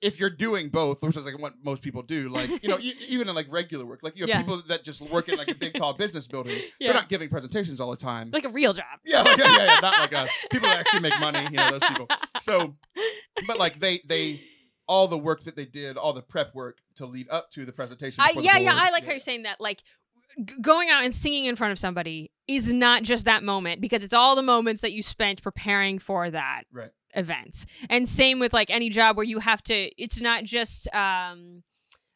[0.00, 2.94] if you're doing both, which is like what most people do, like you know, e-
[3.08, 4.38] even in like regular work, like you have Yeah.
[4.38, 6.88] people that just work in like a big tall business building, Yeah.
[6.92, 8.30] they're not giving presentations all the time.
[8.32, 10.30] like a real job yeah, like, yeah, yeah, yeah, not like us.
[10.52, 12.06] People that actually make money, you know, those people.
[12.40, 12.76] So,
[13.46, 14.40] but like they they
[14.86, 17.72] all the work that they did, all the prep work to lead up to the
[17.72, 18.20] presentation.
[18.22, 19.60] I, before the yeah, yeah, I like how you're saying that.
[19.60, 19.82] Like,
[20.60, 24.14] going out and singing in front of somebody is not just that moment because it's
[24.14, 26.90] all the moments that you spent preparing for that Right.
[27.14, 27.66] event.
[27.90, 29.74] And same with like any job where you have to.
[30.02, 30.86] It's not just.
[30.94, 31.62] um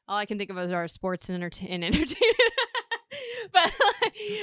[0.08, 2.18] all I can think of is our sports and, entertain- and entertainment.
[3.52, 3.72] but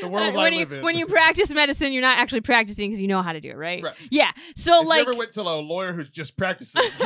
[0.02, 0.84] The world uh, I when you live in.
[0.84, 3.58] when you practice medicine, you're not actually practicing because you know how to do it,
[3.58, 3.84] right?
[3.84, 3.94] Right.
[4.10, 4.32] Yeah.
[4.56, 6.82] So If like, you ever went to a lawyer who's just practicing,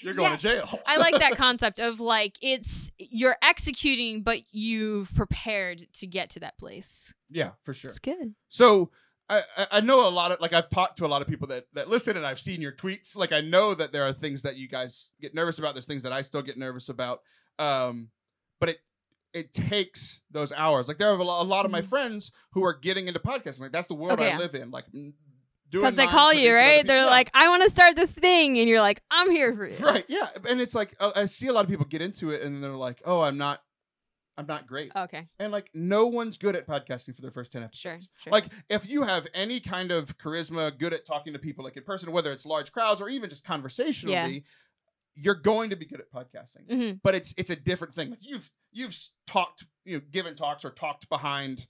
[0.00, 0.42] you're going Yes.
[0.42, 0.78] to jail.
[0.86, 6.40] I like that concept of like it's you're executing, but you've prepared to get to
[6.40, 7.14] that place.
[7.30, 7.90] Yeah, for sure.
[7.90, 8.34] It's good.
[8.48, 8.90] So
[9.30, 11.46] I, I- I know a lot of like I've talked to a lot of people
[11.48, 13.16] that that listen and I've seen your tweets.
[13.16, 15.74] Like I know that there are things that you guys get nervous about.
[15.74, 17.20] There's things that I still get nervous about.
[17.58, 18.08] Um,
[18.60, 18.78] but it
[19.32, 20.88] it takes those hours.
[20.88, 21.86] Like there are a lo- a lot of my Mhm.
[21.88, 23.60] friends who are getting into podcasting.
[23.60, 24.38] Like that's the world Okay, I yeah.
[24.38, 24.70] live in.
[24.72, 25.14] Like doing
[25.70, 26.86] Because they call you, right?
[26.86, 27.04] They're Yeah.
[27.06, 28.58] like, I want to start this thing.
[28.58, 29.76] And you're like, I'm here for you.
[29.84, 30.28] right, yeah.
[30.48, 32.70] And it's like uh, I see a lot of people get into it and they're
[32.72, 33.60] like, oh, I'm not,
[34.36, 34.92] I'm not great.
[34.94, 35.28] Okay.
[35.38, 37.80] And like no one's good at podcasting for their first ten episodes.
[37.80, 37.98] Sure.
[38.22, 38.32] Sure.
[38.32, 41.82] Like if you have any kind of charisma, good at talking to people like in
[41.84, 44.44] person, whether it's large crowds or even just conversationally,
[45.16, 46.68] you're going to be good at podcasting.
[46.68, 47.00] Mhm.
[47.02, 48.10] But it's it's a different thing.
[48.10, 48.96] Like you've you've
[49.28, 51.66] talked, you know, given talks or talked behind,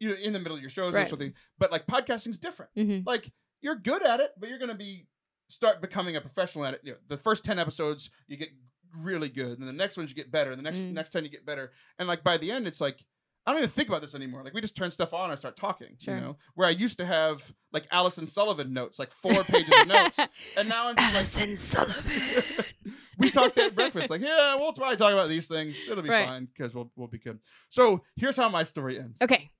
[0.00, 1.32] you know, in the middle of your shows or something.
[1.58, 2.72] But like podcasting's different.
[2.76, 3.06] Mhm.
[3.06, 3.30] Like
[3.60, 5.06] you're good at it, but you're gonna be
[5.48, 6.80] start becoming a professional at it.
[6.82, 8.48] You know, the first ten episodes you get
[8.98, 10.92] really good, and the next ones you get better, and the next Mm.
[10.92, 13.04] next ten you get better, and like by the end it's like
[13.46, 14.44] I don't even think about this anymore.
[14.44, 15.96] Like we just turn stuff on and start talking.
[15.98, 16.14] Sure.
[16.14, 19.86] You know, where I used to have like Allison Sullivan notes, like four pages of
[19.88, 20.18] notes,
[20.58, 22.44] and now I'm just Allison Sullivan.
[23.18, 25.74] we talked at breakfast, like yeah, we'll try to talk about these things.
[25.90, 26.26] It'll be Right.
[26.26, 27.38] fine because we'll we'll be good.
[27.70, 29.18] So here's how my story ends.
[29.22, 29.50] Okay.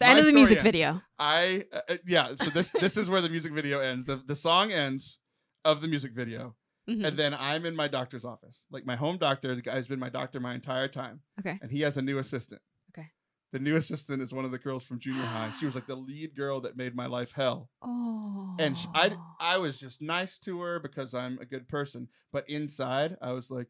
[0.00, 0.64] The end of the music ends.
[0.64, 1.02] video.
[1.18, 2.34] I uh, uh, yeah.
[2.34, 4.04] So this this is where the music video ends.
[4.04, 5.18] The the song ends
[5.64, 6.54] of the music video,
[6.88, 7.04] Mhm.
[7.06, 9.54] and then I'm in my doctor's office, like my home doctor.
[9.54, 11.20] The guy's been my doctor my entire time.
[11.40, 11.58] Okay.
[11.62, 12.60] And he has a new assistant.
[12.90, 13.08] Okay.
[13.52, 15.50] The new assistant is one of the girls from junior high.
[15.58, 17.70] She was like the lead girl that made my life hell.
[17.82, 18.54] Oh.
[18.58, 22.44] And sh I I was just nice to her because I'm a good person, but
[22.50, 23.68] inside I was like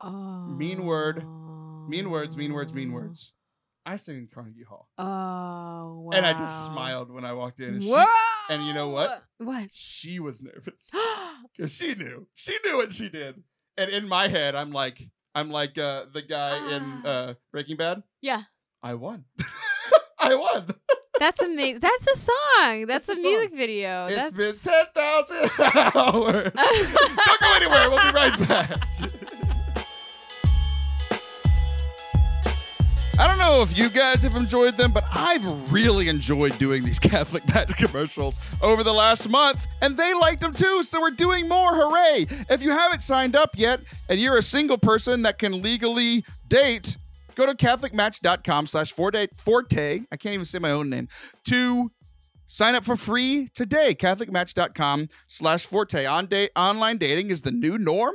[0.00, 0.46] Oh.
[0.48, 1.24] mean word,
[1.88, 3.32] mean words, mean words, mean words.
[3.86, 5.04] I sing in Carnegie Hall, Oh.
[5.04, 6.10] Wow.
[6.14, 7.74] and I just smiled when I walked in.
[7.74, 8.04] And she,
[8.50, 9.22] and you know what?
[9.38, 9.68] What?
[9.72, 10.90] she was nervous.
[11.56, 13.42] because she knew she knew what she did
[13.76, 18.02] and in my head i'm like i'm like uh the guy in uh breaking bad
[18.20, 18.42] yeah.
[18.82, 19.24] i won
[20.18, 20.66] i won
[21.20, 21.78] That's amazing.
[21.78, 22.86] That's a song.
[22.86, 23.22] That's, That's a a song.
[23.22, 24.06] music video.
[24.06, 24.64] It's That's...
[24.64, 25.50] been 10,000
[25.94, 28.68] hours don't go anywhere we'll be right back
[33.16, 36.98] I don't know if you guys have enjoyed them, but I've really enjoyed doing these
[37.00, 41.48] Catholic Match commercials over the last month, and they liked them too, so we're doing
[41.48, 41.74] more.
[41.74, 42.26] Hooray!
[42.50, 46.96] If you haven't signed up yet and you're a single person that can legally date,
[47.36, 49.28] go to catholicmatch.com slash forte.
[50.10, 51.08] I can't even say my own name.
[51.48, 51.92] To
[52.48, 53.94] sign up for free today.
[53.94, 56.04] Catholicmatch.com slash forte.
[56.04, 58.14] On date online dating is the new norm.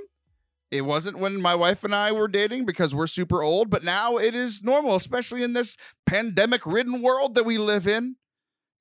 [0.72, 4.18] It wasn't when my wife and I were dating because we're super old, but now
[4.18, 8.16] it is normal, especially in this pandemic ridden world that we live in.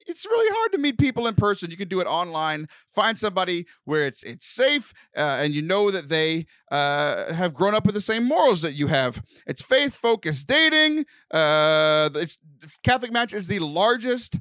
[0.07, 1.71] It's really hard to meet people in person.
[1.71, 2.69] You can do it online.
[2.95, 7.75] Find somebody where it's it's safe uh, and you know that they uh, have grown
[7.75, 9.23] up with the same morals that you have.
[9.47, 11.05] It's faith focused dating.
[11.31, 12.39] Uh, it's
[12.85, 14.39] Catholic Match is the largest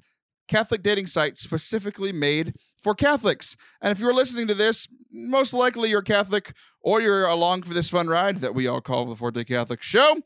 [0.47, 3.57] Catholic dating site specifically made for Catholics.
[3.81, 7.89] And if you're listening to this, most likely you're Catholic or you're along for this
[7.89, 10.17] fun ride that we all call the Forte Catholic Show.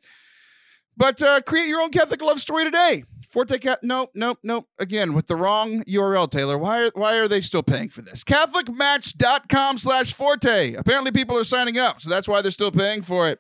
[0.98, 3.06] But uh, create your own Catholic love story today.
[3.30, 3.80] Forte Cat.
[3.82, 4.68] Nope, nope, nope.
[4.78, 6.58] Again, with the wrong URL, Taylor.
[6.58, 8.24] Why are, why are they still paying for this?
[8.26, 10.76] CatholicMatch.com slash Forte.
[10.76, 13.40] Apparently, people are signing up, so that's why they're still paying for it.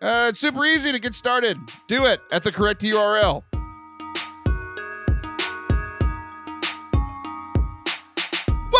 [0.00, 1.58] Uh, it's super easy to get started.
[1.88, 3.42] Do it at the correct URL.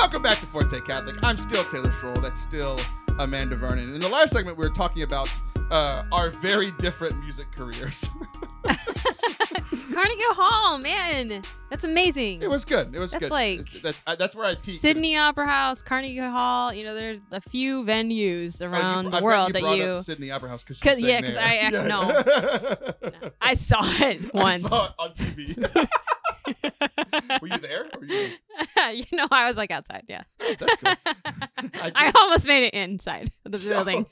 [0.07, 1.17] Welcome back to Forte Catholic.
[1.25, 2.23] I'm still Taylor Schroll.
[2.23, 2.79] That's still
[3.19, 3.93] Amanda Vernon.
[3.93, 5.29] In the last segment, we were talking about
[5.73, 8.09] uh, our very different music careers.
[9.93, 12.41] Carnegie Hall, man, that's amazing.
[12.41, 12.95] it was good.
[12.95, 13.31] It was That's good.
[13.33, 14.79] like It's- that's, I, that's where I teach.
[14.79, 16.73] Sydney Opera House, Carnegie Hall.
[16.73, 20.03] You know, there's a few venues Oh, you- around the world you that you.
[20.05, 21.89] Sydney Opera House because yeah, because I actually-
[23.19, 23.31] no.
[23.41, 24.65] I saw it once.
[24.67, 25.89] I saw it on TV.
[27.41, 27.87] Were you there?
[27.93, 28.31] Or were you?
[28.93, 30.05] you know, I was like outside.
[30.09, 30.99] Yeah, oh, That's good.
[31.75, 34.07] I I almost made it inside the building.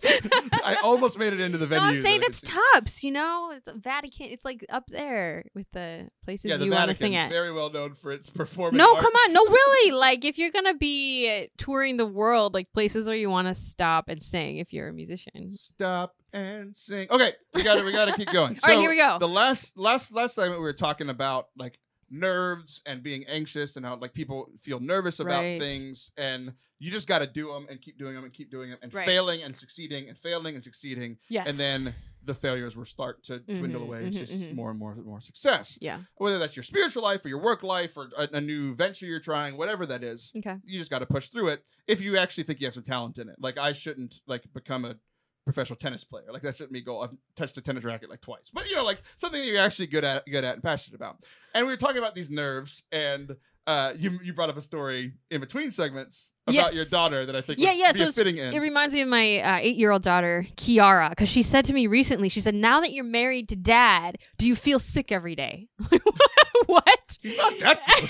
[0.53, 1.89] I almost made it into the No, venue.
[1.89, 3.03] I'm saying that that's tops.
[3.03, 4.26] You know, it's Vatican.
[4.26, 7.30] It's like up there with the places Yeah, the you want to sing at.
[7.30, 8.78] very well known for its performing.
[8.78, 9.03] No, arts.
[9.03, 9.32] come on.
[9.32, 9.93] No, really.
[9.93, 13.55] Like, if you're going to be touring the world, like places where you want to
[13.55, 15.51] stop and sing if you're a musician.
[15.53, 17.07] Stop and sing.
[17.11, 18.59] Okay, we got to We got to keep going.
[18.62, 19.18] All right, here we go.
[19.18, 21.78] The last last last segment we were talking about like
[22.11, 25.61] nerves and being anxious and how like people feel nervous about Right.
[25.61, 28.70] things and you just got to do them and keep doing them and keep doing
[28.70, 29.07] them and Right.
[29.07, 31.46] failing and succeeding and failing and succeeding Yes.
[31.48, 34.05] and then the failures will start to dwindle Mhm, away.
[34.07, 34.55] It's mhm, just mhm.
[34.55, 35.76] more and more and more success.
[35.82, 36.00] Yeah.
[36.16, 39.20] Whether that's your spiritual life or your work life or a, a new venture you're
[39.20, 40.57] trying, whatever that is, Okay.
[40.64, 43.18] you just got to push through it if you actually think you have some talent
[43.18, 43.36] in it.
[43.38, 44.96] Like I shouldn't like become a
[45.45, 46.26] professional tennis player.
[46.32, 47.03] Like that shouldn't be goal.
[47.03, 49.86] I've touched a tennis racket like twice, but you know, like something that you're actually
[49.86, 51.18] good at, good at, and passionate about.
[51.55, 53.36] And we were talking about these nerves, and
[53.66, 56.74] uh, you you brought up a story in between segments about Yes.
[56.74, 58.52] your daughter that I think Yeah, yeah, so fitting in.
[58.52, 61.72] It reminds me of my uh, eight year old daughter, Kiara, because she said to
[61.72, 65.34] me recently, she said, Now that you're married to dad, do you feel sick every
[65.34, 65.68] day?
[66.66, 67.16] what?
[67.22, 67.80] He's not that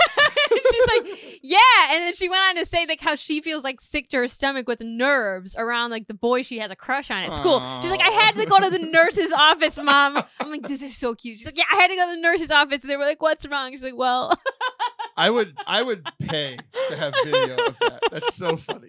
[0.74, 1.58] she's like, yeah.
[1.90, 4.28] And then she went on to say like how she feels like sick to her
[4.28, 7.60] stomach with nerves around like the boy she has a crush on at school.
[7.82, 10.22] She's like, I had to go to the nurse's office, mom.
[10.40, 11.38] I'm like, this is so cute.
[11.38, 12.82] She's like, yeah, I had to go to the nurse's office.
[12.82, 13.70] And they were like, what's wrong?
[13.72, 14.32] She's like, well,
[15.16, 16.56] I would I would pay
[16.88, 18.00] to have video of that.
[18.10, 18.88] That's so funny.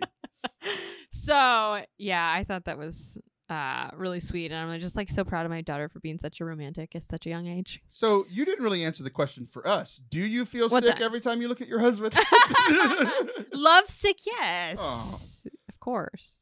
[1.12, 3.18] so yeah, I thought that was
[3.48, 6.42] uh really sweet and i'm just like so proud of my daughter for being such
[6.42, 9.68] a romantic at such a young age So you didn't really answer the question for
[9.68, 10.02] us.
[10.10, 11.06] Do you feel What's sick that?
[11.06, 12.16] every time you look at your husband?
[13.54, 15.50] love sick yes Oh.
[15.70, 16.42] of course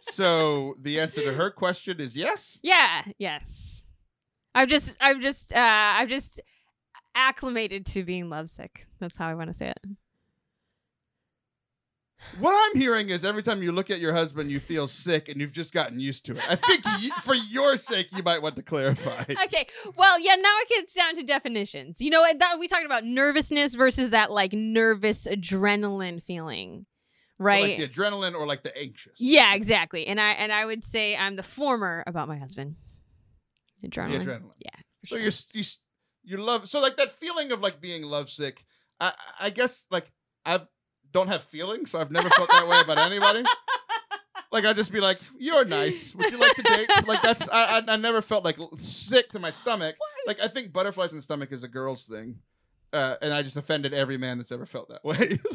[0.00, 2.58] so the answer to her question is yes.
[2.60, 3.84] Yeah, yes.
[4.54, 5.58] I've just I've just uh
[5.96, 6.40] I've just
[7.28, 8.86] acclimated to being lovesick.
[9.00, 9.78] That's how I want to say it.
[12.38, 15.40] What I'm hearing is every time you look at your husband, you feel sick, and
[15.40, 16.50] you've just gotten used to it.
[16.50, 19.24] I think y- for your sake, you might want to clarify.
[19.44, 19.66] Okay.
[19.96, 21.96] Well, yeah, now it gets down to definitions.
[22.00, 26.84] You know, that we talked about nervousness versus that like nervous adrenaline feeling.
[27.38, 27.78] So, Right?
[27.78, 29.14] like the adrenaline or like the anxious.
[29.18, 30.06] yeah, exactly.
[30.06, 32.76] And I and I would say I'm the former about my husband.
[33.80, 34.22] The Adrenaline.
[34.26, 34.52] adrenaline.
[34.58, 34.70] Yeah.
[35.00, 35.18] for So sure.
[35.20, 35.62] you're you
[36.22, 38.64] you love so like that feeling of like being lovesick.
[38.98, 40.12] I I guess like
[40.44, 40.60] I
[41.12, 43.44] don't have feelings, so I've never felt that way about anybody.
[44.52, 46.12] Like I'd just be like, "You're nice.
[46.16, 49.38] Would you like to date?" Like that's I I, I never felt like sick to
[49.38, 49.94] my stomach.
[50.26, 52.40] Like I think butterflies in the stomach is a girl's thing,
[52.92, 55.38] uh, and I just offended every man that's ever felt that way.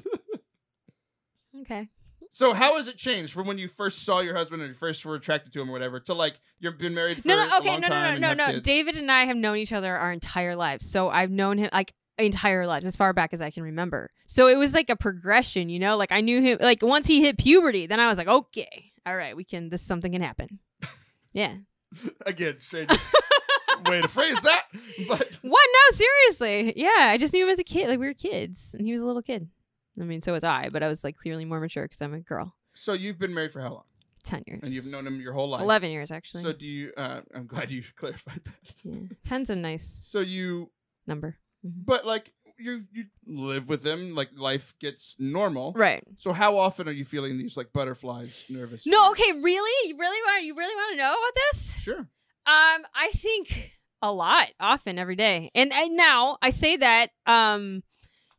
[1.62, 1.90] Okay.
[2.36, 5.06] So how has it changed from when you first saw your husband and you first
[5.06, 7.78] were attracted to him or whatever to like you've been married for No, no, okay,
[7.78, 8.46] no, no, no, no, no.
[8.48, 8.66] kids?
[8.66, 10.86] David and I have known each other our entire lives.
[10.86, 14.10] So I've known him like entire lives as far back as I can remember.
[14.28, 15.96] So it was like a progression, you know?
[15.96, 19.16] Like I knew him like once he hit puberty, then I was like, okay, all
[19.16, 20.60] right, we can this something can happen.
[21.32, 21.56] Yeah.
[22.26, 22.90] Again, strange
[23.86, 24.64] way to phrase that,
[25.08, 25.70] but What?
[25.74, 26.74] No, seriously.
[26.78, 27.90] Yeah, I just knew him as a kid.
[27.90, 29.50] Like we were kids, and he was a little kid.
[30.00, 32.20] I mean, so was I, but I was like clearly more mature because I'm a
[32.20, 32.54] girl.
[32.74, 33.84] so you've been married for how long?
[34.24, 34.62] Ten years.
[34.64, 35.62] And you've known him your whole life.
[35.62, 36.44] Eleven years actually.
[36.44, 36.92] So do you?
[36.98, 38.54] Uh, I'm glad you clarified that.
[38.84, 39.00] yeah.
[39.24, 40.72] Ten's a nice So you,
[41.08, 41.38] number.
[41.66, 41.72] Mhm.
[41.86, 45.74] but like, you you live with them, like life gets normal.
[45.74, 46.04] Right.
[46.18, 48.86] So how often are you feeling these like butterflies, nervous?
[48.88, 49.90] No, okay, really?
[49.90, 51.76] You really want you really want to know about this?
[51.80, 52.00] Sure.
[52.00, 52.08] Um,
[52.96, 55.50] I think a lot, often, every day.
[55.56, 57.84] And, and now I say that um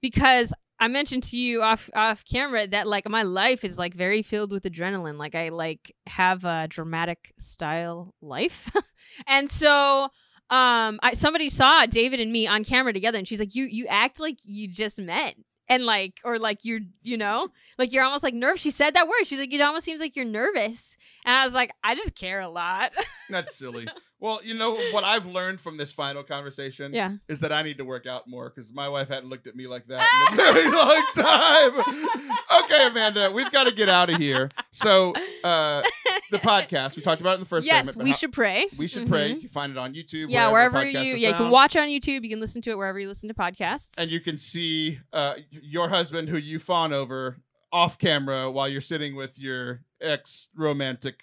[0.00, 4.22] because I mentioned to you off off camera that like my life is like very
[4.22, 5.18] filled with adrenaline.
[5.18, 8.70] Like I like have a dramatic style life.
[9.26, 10.04] and so
[10.50, 13.86] um I somebody saw David and me on camera together and she's like, You you
[13.86, 15.36] act like you just met.
[15.68, 17.48] And like or like you're you know,
[17.78, 18.60] like you're almost like nervous.
[18.60, 19.24] She said that word.
[19.24, 20.96] She's like, It almost seems like you're nervous.
[21.26, 22.92] And I was like, I just care a lot.
[23.28, 23.86] That's silly.
[24.20, 27.14] Well, you know what I've learned from this final conversation yeah.
[27.28, 29.66] is that I need to work out more because my wife hadn't looked at me
[29.66, 32.30] like that in a very long time.
[32.62, 34.48] okay, Amanda, we've got to get out of here.
[34.72, 35.12] So,
[35.44, 35.82] uh,
[36.30, 38.04] the podcast we talked about it in the first yes, segment.
[38.04, 38.68] we how- should pray.
[38.78, 39.10] We should Mhm.
[39.10, 39.32] pray.
[39.34, 40.26] You find it on YouTube.
[40.28, 42.22] Yeah, wherever, wherever you yeah you can watch it on YouTube.
[42.22, 43.94] You can listen to it wherever you listen to podcasts.
[43.98, 47.38] and you can see uh, your husband who you fawn over
[47.72, 51.20] off camera while you're sitting with your ex romantic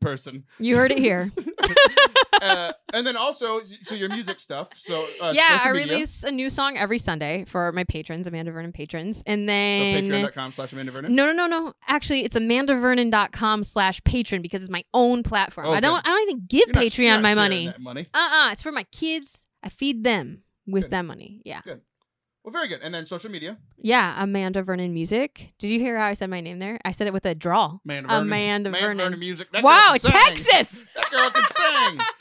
[0.00, 0.44] person.
[0.58, 1.30] You heard it here.
[2.42, 4.68] uh, and then also, so your music stuff.
[4.76, 5.92] So uh, yeah, I media.
[5.94, 10.04] release a new song every Sunday for my patrons, Amanda Vernon patrons, and So then.
[10.04, 11.14] patreon.com slash Amanda Vernon.
[11.14, 11.72] no, no, no, no.
[11.86, 15.66] Actually, it's amandavernon.com slash patron because it's my own platform.
[15.66, 15.98] Oh, I don't.
[16.06, 17.74] I don't even give You're not- Patreon you're not my money.
[17.78, 18.06] money.
[18.14, 18.52] Uh-uh.
[18.52, 19.38] It's for my kids.
[19.62, 20.90] I feed them with Good.
[20.92, 21.42] that money.
[21.44, 21.60] Yeah.
[22.50, 22.80] Well, very good.
[22.82, 23.58] And then social media.
[23.78, 24.20] Yeah.
[24.20, 25.52] Amanda Vernon Music.
[25.60, 26.80] Did you hear how I said my name there?
[26.84, 27.80] I said it with a drawl.
[27.84, 28.22] Amanda Vernon.
[28.26, 29.18] Amanda Amanda Vernon.
[29.20, 29.52] music.
[29.52, 30.44] That wow, girl can sing.
[30.44, 30.84] Texas.
[30.96, 31.98] That girl can sing.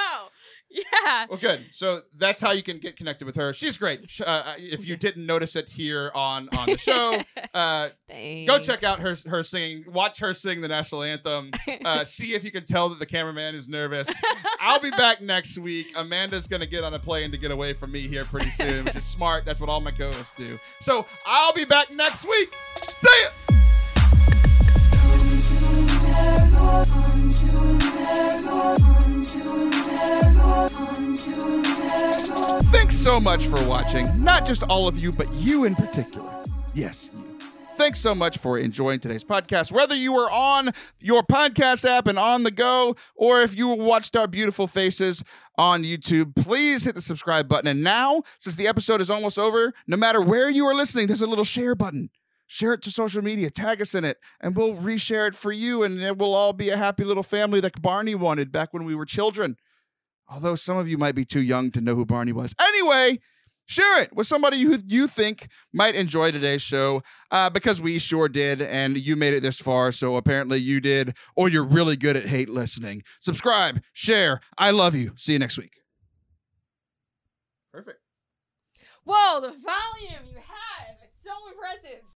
[0.70, 1.26] yeah.
[1.30, 1.66] Well, good.
[1.72, 3.54] So that's how you can get connected with her.
[3.54, 4.20] She's great.
[4.24, 7.20] Uh, if you didn't notice it here on on the show,
[7.54, 9.86] uh, go check out her her singing.
[9.88, 11.52] Watch her sing the national anthem.
[11.84, 14.10] Uh, see if you can tell that the cameraman is nervous.
[14.60, 15.92] I'll be back next week.
[15.96, 18.96] Amanda's gonna get on a plane to get away from me here pretty soon, which
[18.96, 19.46] is smart.
[19.46, 20.60] That's what all my co-hosts do.
[20.82, 22.54] So I'll be back next week.
[22.76, 23.59] See ya.
[32.72, 34.06] Thanks so much for watching.
[34.24, 36.32] Not just all of you, but you in particular.
[36.74, 37.30] Yes, you.
[37.80, 39.72] Thanks so much for enjoying today's podcast.
[39.72, 44.18] Whether you were on your podcast app and on the go, or if you watched
[44.18, 45.24] our beautiful faces
[45.58, 47.68] on YouTube, please hit the subscribe button.
[47.68, 51.22] And now, since the episode is almost over, no matter where you are listening, there's
[51.22, 52.10] a little share button.
[52.52, 55.84] Share it to social media, tag us in it, and we'll reshare it for you.
[55.84, 58.96] And it will all be a happy little family like Barney wanted back when we
[58.96, 59.56] were children.
[60.28, 62.56] Although some of you might be too young to know who Barney was.
[62.60, 63.20] Anyway,
[63.68, 68.28] share it with somebody who you think might enjoy today's show uh, because we sure
[68.28, 68.64] did.
[68.64, 69.92] And you made it this far.
[69.92, 73.04] So apparently you did, or you're really good at hate listening.
[73.20, 74.42] Subscribe, share.
[74.58, 75.12] I love you.
[75.18, 75.74] See you next week.
[77.72, 78.00] Perfect.
[79.06, 80.96] Whoa, the volume you have.
[81.04, 82.02] It's so impressive.